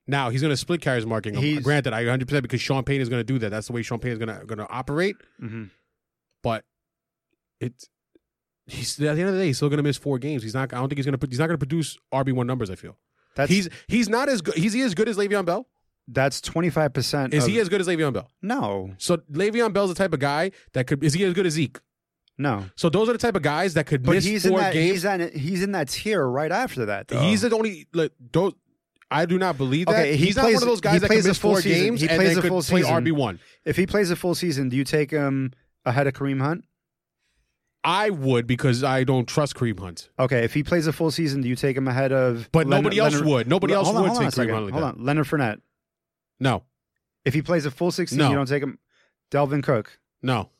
[0.06, 1.44] Now he's going to split carries Mark Ingram.
[1.44, 3.50] He's- Granted, I 100 percent because Sean Payton is going to do that.
[3.50, 5.16] That's the way Sean Payton is going to going to operate.
[5.38, 5.64] hmm
[6.42, 6.64] But
[7.60, 7.88] it's
[8.66, 10.42] he's at the end of the day, he's still going to miss four games.
[10.42, 10.72] He's not.
[10.72, 11.26] I don't think he's going to.
[11.28, 12.70] He's not going to produce RB one numbers.
[12.70, 12.96] I feel
[13.36, 14.54] That's he's he's not as good.
[14.54, 15.66] He's he as good as Le'Veon Bell.
[16.08, 17.32] that's twenty five percent.
[17.34, 18.28] Is he as good as Le'Veon Bell?
[18.42, 21.02] no So Le'Veon Bell's the type of guy that could.
[21.04, 21.78] Is he as good as Zeke?
[22.38, 22.64] no?
[22.74, 24.90] So those are the type of guys that could But miss he's in that games.
[24.92, 27.06] he's in he's in that tier right after that.
[27.08, 27.20] Though.
[27.20, 27.86] He's the only.
[27.92, 28.56] Like, don't,
[29.12, 29.94] I do not believe that.
[30.00, 31.60] Okay, he he's not one of those guys that plays can a miss full four
[31.60, 31.82] season.
[31.84, 33.04] games He and plays then a full play season.
[33.04, 33.40] RB one.
[33.64, 35.52] if he plays a full season, do you take him
[35.84, 36.64] ahead of Kareem Hunt?
[37.84, 40.08] I would because I don't trust Kareem Hunt.
[40.18, 42.48] Okay, if he plays a full season, do you take him ahead of?
[42.52, 43.48] But nobody else Leonard- would.
[43.48, 44.46] Nobody else on, would take.
[44.46, 44.98] Kareem Hunt like Hold that.
[44.98, 45.60] on, Leonard Fournette.
[46.40, 46.62] No,
[47.24, 48.28] If he plays a full sixteen, No.
[48.30, 48.78] you don't take him.
[49.30, 50.50] Dalvin Cook, no,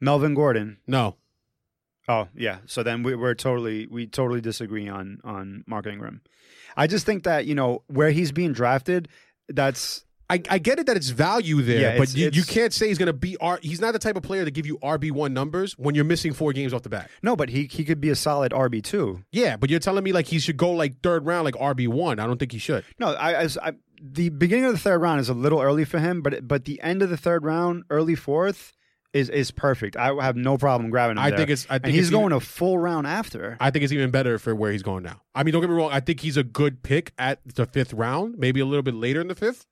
[0.00, 0.78] Melvin Gordon.
[0.86, 1.16] no.
[2.08, 6.20] Oh yeah, so then we, we're totally we totally disagree on on Mark Ingram.
[6.76, 9.08] I just think that you know where he's being drafted,
[9.48, 12.72] that's I, I get it that it's value there, Yeah, but it's- you, you can't
[12.72, 13.36] say he's going to be.
[13.38, 16.06] R, he's not the type of player to give you RB one numbers when you're
[16.06, 17.10] missing four games off the bat.
[17.22, 19.22] no, but he he could be a solid RB two.
[19.30, 22.18] Yeah, but you're telling me like he should go like third round, like RB one.
[22.18, 22.84] I don't think he should.
[22.98, 25.98] No, I, as I the beginning of the third round is a little early for
[25.98, 28.72] him, but but the end of the third round, early fourth,
[29.12, 29.96] is is perfect.
[29.96, 31.22] I have no problem grabbing him.
[31.22, 31.38] I there.
[31.38, 33.56] think it's- I think and he's going even- a full round after.
[33.60, 35.20] I think it's even better for where he's going now.
[35.34, 35.90] I mean, don't get me wrong.
[35.92, 39.20] I think he's a good pick at the fifth round, maybe a little bit later
[39.20, 39.66] in the fifth,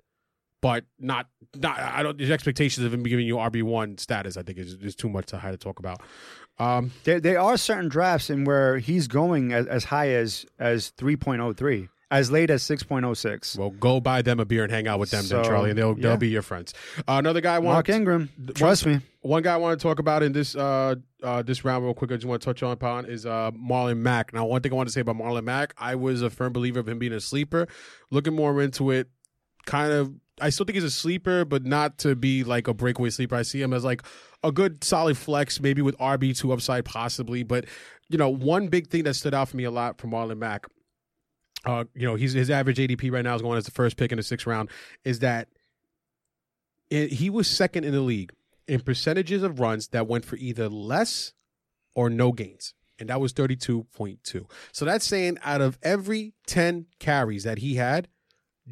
[0.60, 1.26] but not.
[1.56, 1.78] Not.
[1.80, 2.20] I don't.
[2.20, 5.26] His expectations of him giving you RB one status, I think, is, is too much
[5.28, 6.00] to high to talk about.
[6.58, 10.90] Um, There, there are certain drafts in where he's going as, as high as as
[10.90, 13.58] three point oh three as late as 6.06.
[13.58, 15.96] Well, go buy them a beer and hang out with them, then Charlie, and they'll
[15.96, 16.08] yeah.
[16.08, 16.74] they'll be your friends.
[16.98, 19.00] Uh, another guy I want Mark Ingram, trust me.
[19.22, 22.10] One guy I want to talk about in this uh, uh, this round real quick.
[22.10, 24.32] I just want to touch on upon is uh, Marlon Mack.
[24.32, 26.80] Now, one thing I want to say about Marlon Mack, I was a firm believer
[26.80, 27.68] of him being a sleeper.
[28.10, 29.08] Looking more into it,
[29.66, 33.10] kind of, I still think he's a sleeper, but not to be like a breakaway
[33.10, 33.36] sleeper.
[33.36, 34.02] I see him as like
[34.42, 37.42] a good solid flex, maybe with RB two upside possibly.
[37.42, 37.66] But
[38.08, 40.66] you know, one big thing that stood out for me a lot from Marlon Mack.
[41.64, 44.12] Uh, you know, he's his average ADP right now is going as the first pick
[44.12, 44.70] in the sixth round.
[45.04, 45.48] Is that
[46.90, 48.32] it, he was second in the league
[48.66, 51.32] in percentages of runs that went for either less
[51.94, 52.74] or no gains.
[52.98, 54.44] And that was 32.2.
[54.72, 58.08] So that's saying out of every 10 carries that he had,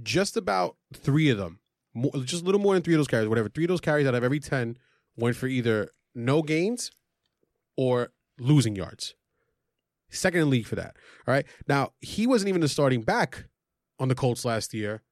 [0.02, 1.60] just about three of them,
[1.94, 4.06] more, just a little more than three of those carries, whatever, three of those carries
[4.06, 4.76] out of every 10
[5.16, 6.90] went for either no gains
[7.76, 9.14] or losing yards.
[10.10, 10.96] Second in league for that.
[11.26, 11.46] All right.
[11.66, 13.44] Now, he wasn't even the starting back
[13.98, 15.02] on the Colts last year.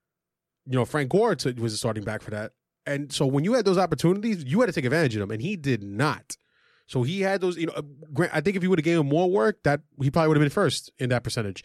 [0.67, 2.53] You know, Frank Gore was the starting back for that.
[2.87, 5.43] And so when you had those opportunities, you had to take advantage of them, and
[5.43, 6.37] he did not.
[6.87, 7.83] So he had those, you know.
[8.13, 10.37] Grant, I think if he would have given him more work, that he probably would
[10.37, 11.65] have been first in that percentage.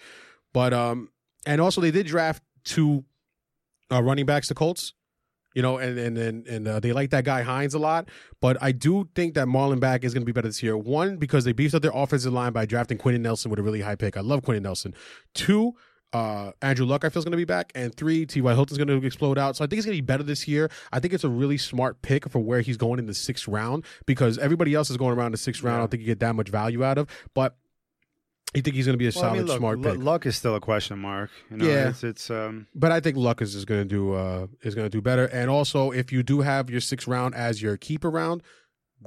[0.52, 1.10] But um,
[1.46, 3.06] and also they did draft two
[3.92, 4.94] uh, running backs, the Colts.
[5.54, 8.10] You know, and and and, and uh, they like that guy Hines a lot.
[8.40, 10.78] But I do think that Marlon Mack is going to be better this year.
[10.78, 13.82] One because they beefed up their offensive line by drafting Quenton Nelson with a really
[13.82, 14.18] high pick.
[14.18, 14.94] I love Quenton Nelson.
[15.34, 15.76] Two.
[16.14, 18.54] Uh, Andrew Luck, I feel, is going to be back, and three, T.Y.
[18.54, 19.56] Hilton's going to explode out.
[19.56, 20.70] So I think it's going to be better this year.
[20.92, 23.86] I think it's a really smart pick for where he's going in the sixth round
[24.06, 25.78] because everybody else is going around the sixth round.
[25.78, 27.56] I don't think you get that much value out of, but
[28.56, 29.98] I think he's going to be a Well, I solid, mean, look, smart pick.
[29.98, 31.30] luck is still a question mark.
[31.50, 31.90] You know, Yeah.
[31.90, 34.86] it's, it's um, But I think Luck is, is going to do uh, is going
[34.86, 35.26] to do better.
[35.26, 38.44] And also, if you do have your sixth round as your keeper round,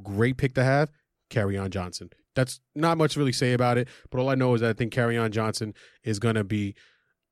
[0.03, 0.91] great pick to have.
[1.31, 2.11] Kerryon Johnson.
[2.35, 3.89] That's not much to really say about it.
[4.11, 5.75] But all I know is that I think Kerryon Johnson
[6.05, 6.75] is going to be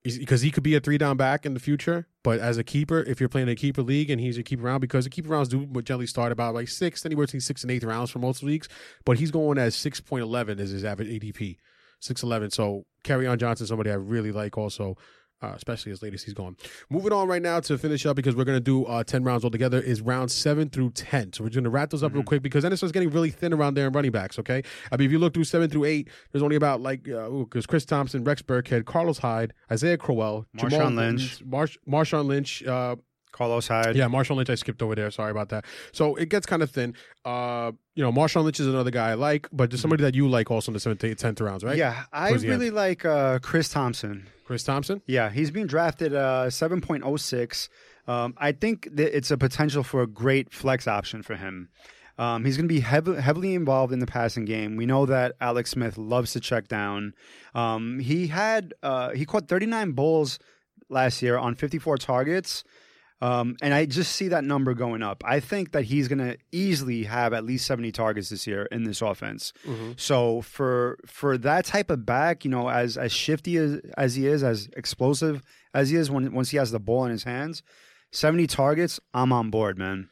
[0.05, 2.09] because he could be a three down back in the future.
[2.25, 4.81] But as a keeper, if you're playing a keeper league and he's your keeper round,
[4.81, 7.85] because the keeper rounds do generally start about like six, anywhere between six and eighth
[7.85, 8.69] rounds for most leagues.
[9.05, 11.57] But he's going as six point eleven is his average ADP,
[12.03, 12.51] six eleven.
[12.51, 14.97] So Kerryon Johnson, somebody I really like also.
[15.45, 16.57] Uh, especially as late as he's gone.
[16.89, 19.43] Moving on right now to finish up because we're going to do uh, 10 rounds
[19.43, 21.33] altogether is round 7 through 10.
[21.33, 23.31] So we're going to wrap those up real quick because then it starts getting really
[23.31, 24.63] thin around there in running backs, okay?
[24.93, 27.85] I mean, if you look through 7 through 8, there's only about like, because Chris
[27.85, 31.43] Thompson, Rex Burkhead, Carlos Hyde, Isaiah Crowell, Marshawn Lynch.
[31.45, 32.95] Marsh, Marshawn Lynch, uh,
[33.33, 33.97] Carlos Hyde.
[33.97, 35.11] yeah, Marshawn Lynch, I skipped over there.
[35.11, 35.65] Sorry about that.
[35.93, 36.95] So it gets kind of thin.
[37.25, 40.29] Uh, you know, Marshawn Lynch is another guy I like, but there's somebody that you
[40.29, 41.77] like also in the 7th, 8th, 10th rounds, right?
[41.77, 44.27] Yeah, I Towards the really like uh, Chris Thompson.
[44.45, 45.03] Chris Thompson?
[45.07, 47.69] Yeah, he's being drafted uh, 7.06.
[48.09, 51.69] Um, I think that it's a potential for a great flex option for him.
[52.19, 54.77] Um, he's going to be heav- heavily involved in the passing game.
[54.77, 57.15] We know that Alex Smith loves to check down.
[57.55, 60.39] Um, he had uh, he caught 39 balls
[60.91, 62.65] last year on 54 targets.
[63.23, 65.23] Um, and I just see that number going up.
[65.25, 68.83] I think that he's going to easily have at least 70 targets this year in
[68.83, 69.53] this offense.
[69.97, 74.27] So for for that type of back, you know, as as shifty as, as he
[74.27, 75.41] is, as explosive
[75.73, 77.63] as he is when once he has the ball in his hands,
[78.11, 80.09] 70 targets, I'm on board, man.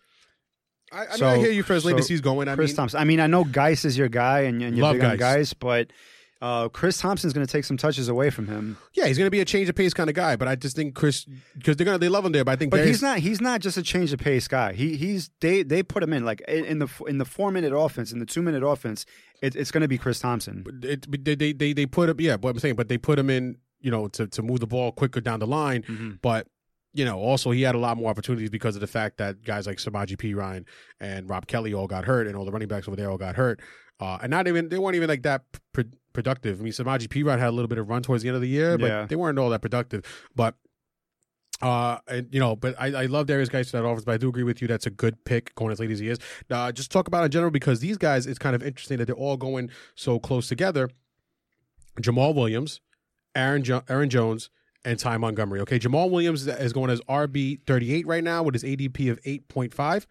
[0.93, 2.47] I, I, mean, I hear you for as late so as he's going.
[2.47, 3.01] I Chris mean, Thompson.
[3.01, 5.19] I mean, I know Guice is your guy and, and you're Love big on Guice.
[5.19, 5.93] Guice, but
[6.41, 8.79] uh, Chris Thompson's going to take some touches away from him.
[8.95, 10.75] yeah, he's going to be a change of pace kind of guy, but I just
[10.75, 11.27] think Chris,
[11.57, 13.19] because they're going to, they love him there, but I think But he's not.
[13.19, 14.73] He's not just a change of pace guy.
[14.73, 17.73] He he's they they put him in like in, in the in the four minute
[17.77, 19.05] offense in the two minute offense.
[19.43, 20.65] It, it's going to be Chris Thompson.
[20.83, 23.31] it, they, they, they, they put him, yeah, what I'm saying, but they put him
[23.31, 25.83] in, you know, to, to move the ball quicker down the line.
[25.83, 26.11] Mm-hmm.
[26.21, 26.47] But,
[26.93, 29.67] you know, also he had a lot more opportunities because of the fact that guys
[29.67, 30.67] like Samaje Perine
[31.01, 33.35] and Rob Kelley all got hurt and all the running backs over there all got
[33.35, 33.61] hurt.
[33.99, 35.83] Uh, and not even, they weren't even like that pr-
[36.13, 36.61] productive.
[36.61, 38.49] I mean, Samaje Perine had a little bit of run towards the end of the
[38.49, 39.07] year, but Yeah.
[39.07, 40.05] they weren't all that productive.
[40.35, 40.55] But,
[41.63, 44.17] uh, and you know, but I, I love Derrius Guice for that offense, but I
[44.17, 44.69] do agree with you.
[44.69, 46.19] That's a good pick going as late as he is.
[46.51, 49.15] Uh, just talk about in general because these guys, it's kind of interesting that they're
[49.15, 50.89] all going so close together.
[52.01, 52.81] Jamaal Williams,
[53.35, 54.49] Aaron jo- Aaron Jones,
[54.85, 55.61] and Ty Montgomery.
[55.61, 59.19] Okay, Jamaal Williams is going as RB thirty eight right now with his ADP of
[59.27, 60.07] eight point five.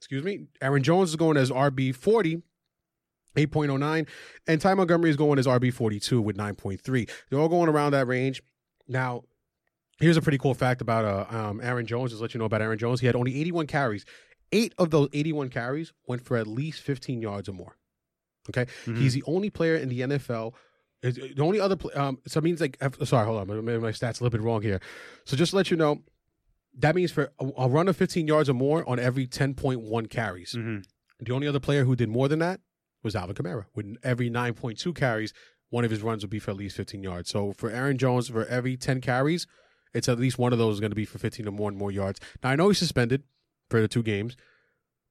[0.00, 0.46] Excuse me.
[0.62, 2.40] Aaron Jones is going as RB forty.
[3.36, 4.06] 8.09
[4.46, 7.10] and Ty Montgomery is going as RB42 with 9.3.
[7.30, 8.42] They're all going around that range.
[8.88, 9.22] Now,
[10.00, 12.10] here's a pretty cool fact about uh, um, Aaron Jones.
[12.10, 13.00] Just let you know about Aaron Jones.
[13.00, 14.04] He had only 81 carries.
[14.52, 17.76] Eight of those 81 carries went for at least 15 yards or more.
[18.48, 20.54] Okay, he's the only player in the NFL.
[21.02, 24.20] is- The only other, um, so it means like, sorry, hold on, maybe my stats
[24.20, 24.80] a little bit wrong here.
[25.24, 26.02] So just to let you know,
[26.78, 30.52] that means for a, a run of 15 yards or more on every 10.1 carries.
[30.52, 30.84] Mhm.
[31.20, 32.60] The only other player who did more than that
[33.06, 35.32] was Alvin Kamara with every 9.2 carries,
[35.70, 37.30] one of his runs would be for at least 15 yards.
[37.30, 39.46] So for Aaron Jones, for every 10 carries,
[39.94, 41.78] it's at least one of those is going to be for 15 or more and
[41.78, 42.20] more yards.
[42.42, 43.22] Now I know he's suspended
[43.70, 44.36] for the two games,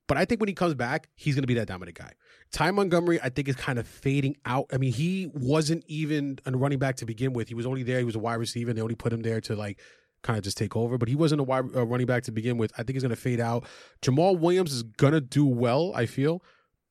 [0.07, 2.11] but I think when he comes back, he's going to be that dominant guy.
[2.51, 4.67] Ty Montgomery, I think, is kind of fading out.
[4.71, 7.47] I mean, he wasn't even a running back to begin with.
[7.47, 7.97] He was only there.
[7.97, 8.69] He was a wide receiver.
[8.69, 9.79] And they only put him there to like
[10.21, 10.97] kind of just take over.
[10.99, 12.71] But he wasn't a wide running back to begin with.
[12.73, 13.65] I think he's going to fade out.
[14.03, 15.91] Jamaal Williams is going to do well.
[15.95, 16.43] I feel.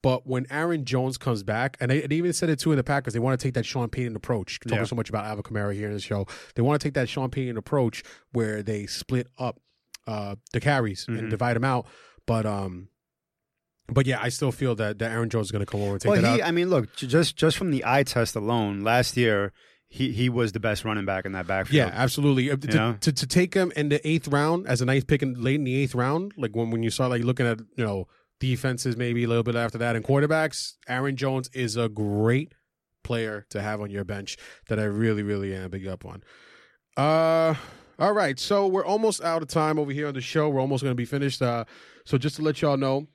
[0.04, 2.84] But when Aaron Jones comes back, and they, they even said it too in the
[2.84, 4.60] Packers, they want to take that Sean Payton approach.
[4.60, 4.84] Talking Yeah.
[4.84, 7.30] so much about Alvin Kamara here in the show, they want to take that Sean
[7.30, 8.02] Payton approach
[8.32, 9.60] where they split up
[10.06, 11.18] uh, the carries Mhm.
[11.18, 11.86] and divide them out.
[12.26, 12.88] But um,
[13.88, 16.00] but yeah, I still feel that, that Aaron Jones is going to come over and
[16.00, 16.48] take Well, that he, out.
[16.48, 19.52] I mean, look, just just from the eye test alone, last year
[19.88, 21.74] he he was the best running back in that backfield.
[21.76, 22.50] Yeah, absolutely.
[22.50, 25.34] Uh, To, to, to take him in the eighth round as a nice pick in,
[25.42, 28.06] late in the eighth round, like when, when you start like looking at you know
[28.40, 32.54] defenses, maybe a little bit after that, and quarterbacks, Aaron Jones is a great
[33.02, 34.36] player to have on your bench
[34.68, 36.22] that I really, really am big up on.
[36.96, 37.54] Uh,
[37.98, 40.48] all right, so we're almost out of time over here on the show.
[40.48, 41.42] We're almost going to be finished.
[41.42, 41.64] Uh,
[42.04, 43.06] so just to let y'all know,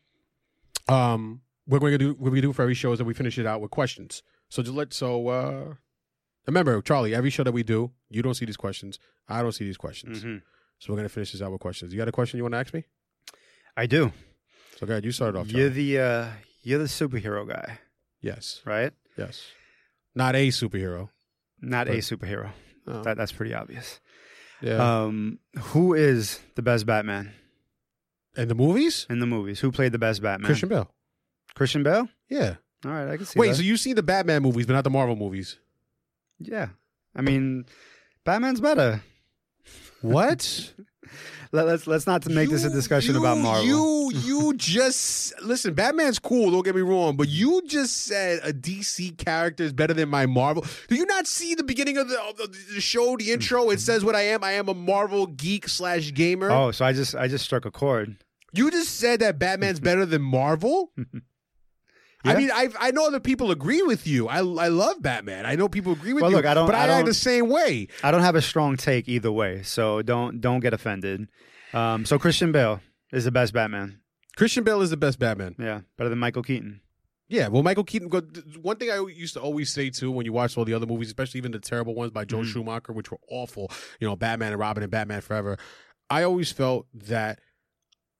[0.88, 3.38] um, we're going to do what we do for every show is that we finish
[3.38, 4.24] it out with questions.
[4.50, 5.74] So just let so uh
[6.48, 8.98] remember, Charlie, every show that we do, you don't see these questions.
[9.28, 10.24] I don't see these questions.
[10.24, 10.42] Mhm.
[10.80, 11.94] So we're gonna finish this out with questions.
[11.94, 12.86] You got a question you want to ask me?
[13.78, 14.12] I do.
[14.80, 15.52] So go ahead, you started off.
[15.52, 16.28] You're the uh,
[16.64, 17.80] you're the superhero guy,
[18.22, 18.94] yes, right?
[19.18, 19.44] yes.
[20.16, 21.10] Not a superhero.
[21.60, 22.52] Not a superhero.
[22.88, 24.00] Oh, That that's pretty obvious.
[24.62, 24.76] yeah.
[25.04, 27.34] Um, who is the best Batman
[28.38, 29.06] and the movies?
[29.10, 29.60] in the movies?
[29.60, 30.46] Who played the best Batman?
[30.46, 30.90] Christian Bale.
[31.56, 32.08] Christian Bale.
[32.30, 32.56] Yeah.
[32.86, 33.38] All right, I can see.
[33.38, 33.56] Wait, that.
[33.56, 35.58] so you've seen the Batman movies, but not the Marvel movies?
[36.40, 36.70] yeah,
[37.14, 37.66] I mean,
[38.24, 39.04] Batman's better.
[40.02, 40.74] What?
[41.52, 43.66] Let, let's let's not to make this a discussion you- about Marvel.
[43.66, 45.74] You you just listen.
[45.74, 46.52] Batman's cool.
[46.52, 50.26] Don't get me wrong, but you just said a DC character is better than my
[50.26, 50.66] Marvel.
[50.88, 53.32] Do you not see the beginning of the, of the, the show, the hmm.
[53.32, 53.70] intro?
[53.70, 54.44] It says what I am.
[54.44, 56.52] I am a Marvel geek slash gamer.
[56.52, 58.18] oh, so I just I just struck a chord.
[58.52, 60.92] You just said that Batman's better than Marvel.
[62.26, 64.28] I mean, I I know other people agree with you.
[64.28, 65.46] I I love Batman.
[65.46, 66.38] I know people agree with Well, you.
[66.38, 67.88] look, I don't- but I, I don't- the same way.
[68.04, 71.28] I don't have a strong take either way, so don't don't get offended.
[71.74, 72.82] Um, so Christian Bale
[73.14, 74.02] is the best Batman.
[74.36, 75.56] Christian Bale is the best Batman.
[75.60, 76.82] Yeah, better than Michael Keaton.
[77.30, 78.10] Yeah, well, Michael Keaton.
[78.62, 81.08] One thing I used to always say too, when you watch all the other movies,
[81.10, 82.46] especially even the terrible ones by Joe Mhm.
[82.52, 85.58] Schumacher, which were awful, you know, Batman and Robin and Batman Forever.
[86.10, 87.40] I always felt that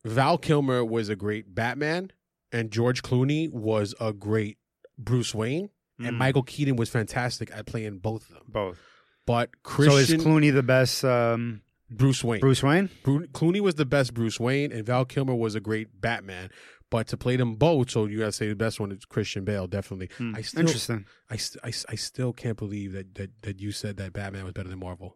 [0.06, 2.12] Val Kilmer was a great Batman,
[2.52, 4.58] and George Clooney was a great
[4.98, 6.18] Bruce Wayne, and Mm.
[6.18, 8.44] Michael Keaton was fantastic at playing both of them.
[8.48, 8.80] Both.
[9.26, 9.92] But Christian.
[9.92, 12.90] So is Clooney the best um, Bruce Wayne, Bruce Wayne?
[13.04, 16.50] Bru- Clooney was the best Bruce Wayne, and Val Kilmer was a great Batman.
[16.92, 19.68] But to play them both, so you gotta say the best one is Christian Bale,
[19.68, 20.10] definitely.
[20.18, 21.06] Hmm, I still, Interesting.
[21.30, 24.54] I, st- I, I still can't believe that, that that you said that Batman was
[24.54, 25.16] better than Marvel.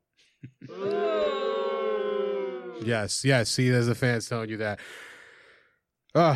[2.85, 3.49] yes, yes.
[3.49, 4.79] See, there's the fans telling you that.
[6.13, 6.35] Uh,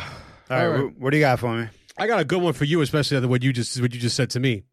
[0.50, 0.94] All right, all right.
[0.94, 1.68] wh- what do you got for me?
[1.98, 4.16] I got a good one for you, especially after what you just what you just
[4.16, 4.64] said to me.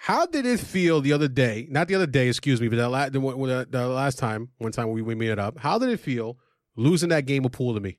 [0.00, 1.66] How did it feel the other day?
[1.70, 4.72] Not the other day, excuse me, but that la- the, the, the last time, one
[4.72, 5.58] time we we made it up.
[5.58, 6.38] How did it feel
[6.76, 7.98] losing that game of pool to me?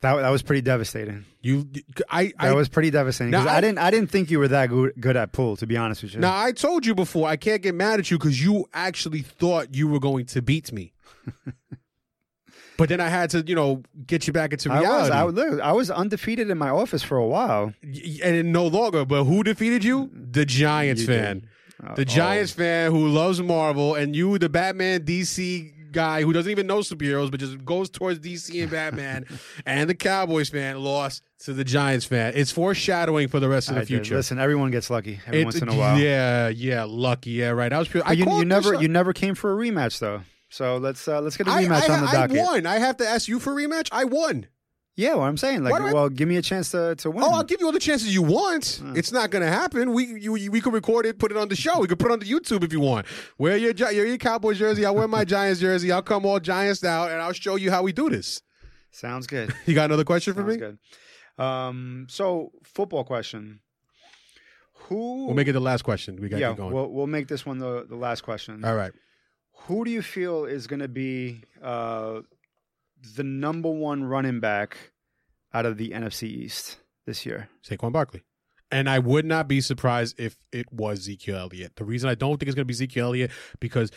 [0.00, 1.24] That that was pretty devastating.
[1.40, 1.66] You,
[2.10, 3.30] I, That I was pretty devastating.
[3.30, 5.56] Now, I, I- didn't I didn't think you were that good, good at pool.
[5.58, 6.20] To be honest with you.
[6.20, 9.74] Now I told you before I can't get mad at you because you actually thought
[9.74, 10.92] you were going to beat me.
[12.76, 15.12] but then I had to, you know, get you back into I was reality.
[15.14, 17.72] I, look, I was undefeated in my office for a while.
[18.22, 19.04] And no longer.
[19.04, 20.10] But who defeated you?
[20.12, 21.48] The Giants You fan.
[21.84, 26.50] Uh, The Giants fan who loves Marvel, and you, the Batman DC guy who doesn't
[26.50, 29.24] even know superheroes, but just goes towards DC and Batman,
[29.66, 32.32] and the Cowboys fan lost to the Giants fan.
[32.34, 33.94] It's foreshadowing for the rest of I the did.
[33.98, 34.16] future.
[34.16, 35.98] Listen, everyone gets lucky every It- once in a while.
[35.98, 37.30] Yeah, yeah, lucky.
[37.30, 37.72] Yeah, right.
[37.72, 37.88] I was.
[38.04, 40.22] I you, you never you never came for a rematch though.
[40.48, 42.38] So let's uh, let's get a rematch I, on the docket.
[42.38, 42.66] I won.
[42.66, 43.88] I have to ask you for a rematch.
[43.90, 44.46] I won.
[44.96, 47.10] Yeah, what I'm saying, like, Why do I- well, give me a chance to to
[47.10, 47.24] win.
[47.24, 48.80] Oh, I'll give you all the chances you want.
[48.94, 49.92] It's not going to happen.
[49.92, 51.80] We you, we could record it, put it on the show.
[51.80, 53.06] We could put it on the YouTube if you want.
[53.36, 54.86] Wear your your, your Cowboys jersey.
[54.86, 55.90] I'll wear my Giants jersey.
[55.90, 58.40] I'll come all Giants out, and I'll show you how we do this.
[58.92, 59.52] Sounds good.
[59.66, 60.56] You got another question for me?
[60.56, 60.78] good.
[61.36, 63.58] Um, so football question.
[64.88, 65.26] Who?
[65.26, 66.20] We'll make it the last question.
[66.20, 66.72] We got to yeah, keep going.
[66.72, 68.64] we'll we'll make this one the the last question.
[68.64, 68.92] all right.
[69.66, 72.20] Who do you feel is going to be uh,
[73.16, 74.76] the number one running back
[75.52, 77.48] out of the NFC East this year?
[77.66, 78.24] Saquon Barkley.
[78.70, 81.76] And I would not be surprised if it was Ezekiel Elliott.
[81.76, 83.90] The reason I don't think it's going to be Ezekiel Elliott because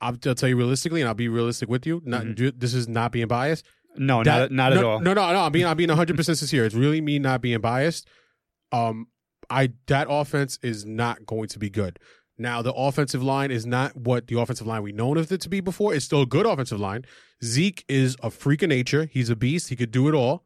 [0.00, 2.02] I'll, I'll tell you realistically, and I'll be realistic with you.
[2.04, 3.64] Not this is not being biased.
[3.96, 5.00] No, That- not not no, at all.
[5.00, 5.40] No, no, no.
[5.40, 6.64] I'm being I'm being 100 percent sincere.
[6.64, 8.08] It's really me not being biased.
[8.72, 9.08] Um,
[9.48, 11.98] I that offense is not going to be good.
[12.38, 15.48] Now the offensive line is not what the offensive line we known of it to
[15.48, 15.94] be before.
[15.94, 17.04] It's still a good offensive line.
[17.44, 19.08] Zeke is a freak of nature.
[19.10, 19.68] He's a beast.
[19.68, 20.44] He could do it all.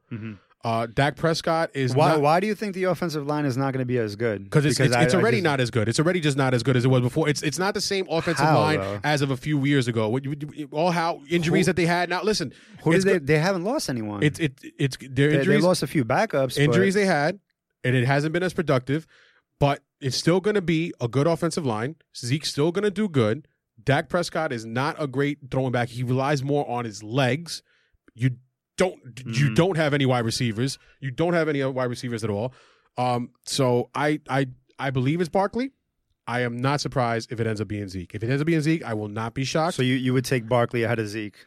[0.63, 3.73] Uh, Dak Prescott is Why, not, why do you think the offensive line is not
[3.73, 4.45] going to be as good?
[4.45, 5.89] because it's it's, I- it's I already just- not as good.
[5.89, 7.31] It's already just not as good as it was before.
[7.31, 9.01] It's it's not the same offensive How, line though?
[9.03, 10.11] as of a few years ago.
[10.11, 12.11] What you, you- all how injuries that they had.
[12.11, 13.19] Now listen, Who did they?
[13.19, 14.23] They haven't lost anyone.
[14.23, 16.57] It's it it's their they, they lost a few backups.
[16.57, 17.41] but- injuries they had,
[17.83, 19.07] and it hasn't been as productive.
[19.59, 21.97] But it's still going to be a good offensive line.
[22.17, 23.47] Zeke's still going to do good.
[23.83, 25.89] Dak Prescott is not a great throwing back.
[25.89, 27.63] He relies more on his legs.
[28.15, 28.37] You
[28.77, 29.55] don't you Mhm.
[29.57, 30.79] don't have any wide receivers.
[31.01, 32.53] You don't have any wide receivers at all.
[32.97, 34.47] Um, so I I
[34.79, 35.73] I believe it's Barkley.
[36.27, 38.15] I am not surprised if it ends up being Zeke.
[38.15, 39.75] If it ends up being Zeke, I will not be shocked.
[39.77, 41.47] So you, you would take Barkley ahead of Zeke.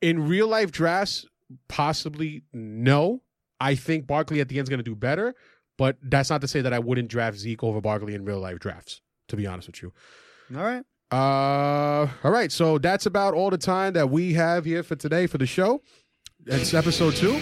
[0.00, 1.26] in real life drafts,
[1.68, 3.22] possibly no.
[3.60, 5.34] I think Barkley at the end is going to do better,
[5.78, 8.58] but that's not to say that I wouldn't draft Zeke over Barkley in real life
[8.58, 9.00] drafts.
[9.28, 9.92] To be honest with you.
[10.56, 10.84] All right.
[11.10, 12.50] Uh, all right.
[12.50, 15.82] So that's about all the time that we have here for today for the show.
[16.46, 17.38] It's episode two.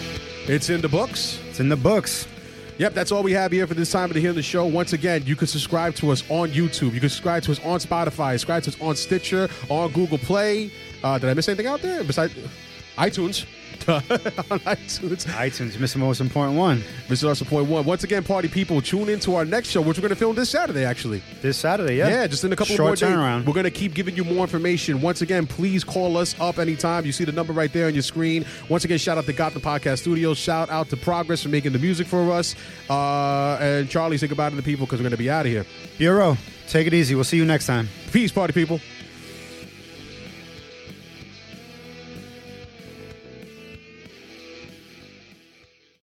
[0.49, 1.41] It's in the books.
[1.49, 2.27] It's in the books.
[2.79, 4.67] Yep, that's all we have here for this time of the here in the show.
[4.67, 6.93] Once again, you can subscribe to us on YouTube.
[6.93, 8.33] You can subscribe to us on Spotify.
[8.33, 10.71] Subscribe to us on Stitcher, on Google Play.
[11.03, 12.35] Uh, did I miss anything out there besides
[12.97, 13.47] iTunes?
[13.89, 15.27] on iTunes.
[15.27, 17.29] iTunes most important one Mr.
[17.29, 17.85] Russell Point One.
[17.85, 20.35] Once again, party people, tune in to our next show, which we're going to film
[20.35, 21.23] this Saturday, actually.
[21.43, 21.97] this Saturday.
[21.97, 23.03] Yeah, Yeah, just in a couple Short more days.
[23.17, 23.47] turnaround.
[23.47, 25.03] We're going to keep giving you more information.
[25.03, 27.05] Once again, please call us up anytime.
[27.05, 28.45] You see the number right there on your screen.
[28.69, 30.39] Once again, shout out to Gotham Podcast Studios.
[30.39, 32.57] Shout out to Progress for making the music for us.
[32.91, 35.53] Uh, and Charlie, say goodbye to the people because we're going to be out of
[35.53, 35.67] here.
[35.99, 36.37] Bureau,
[36.67, 37.15] take it easy.
[37.15, 37.89] We'll see you next time.
[38.11, 38.81] Peace, party people.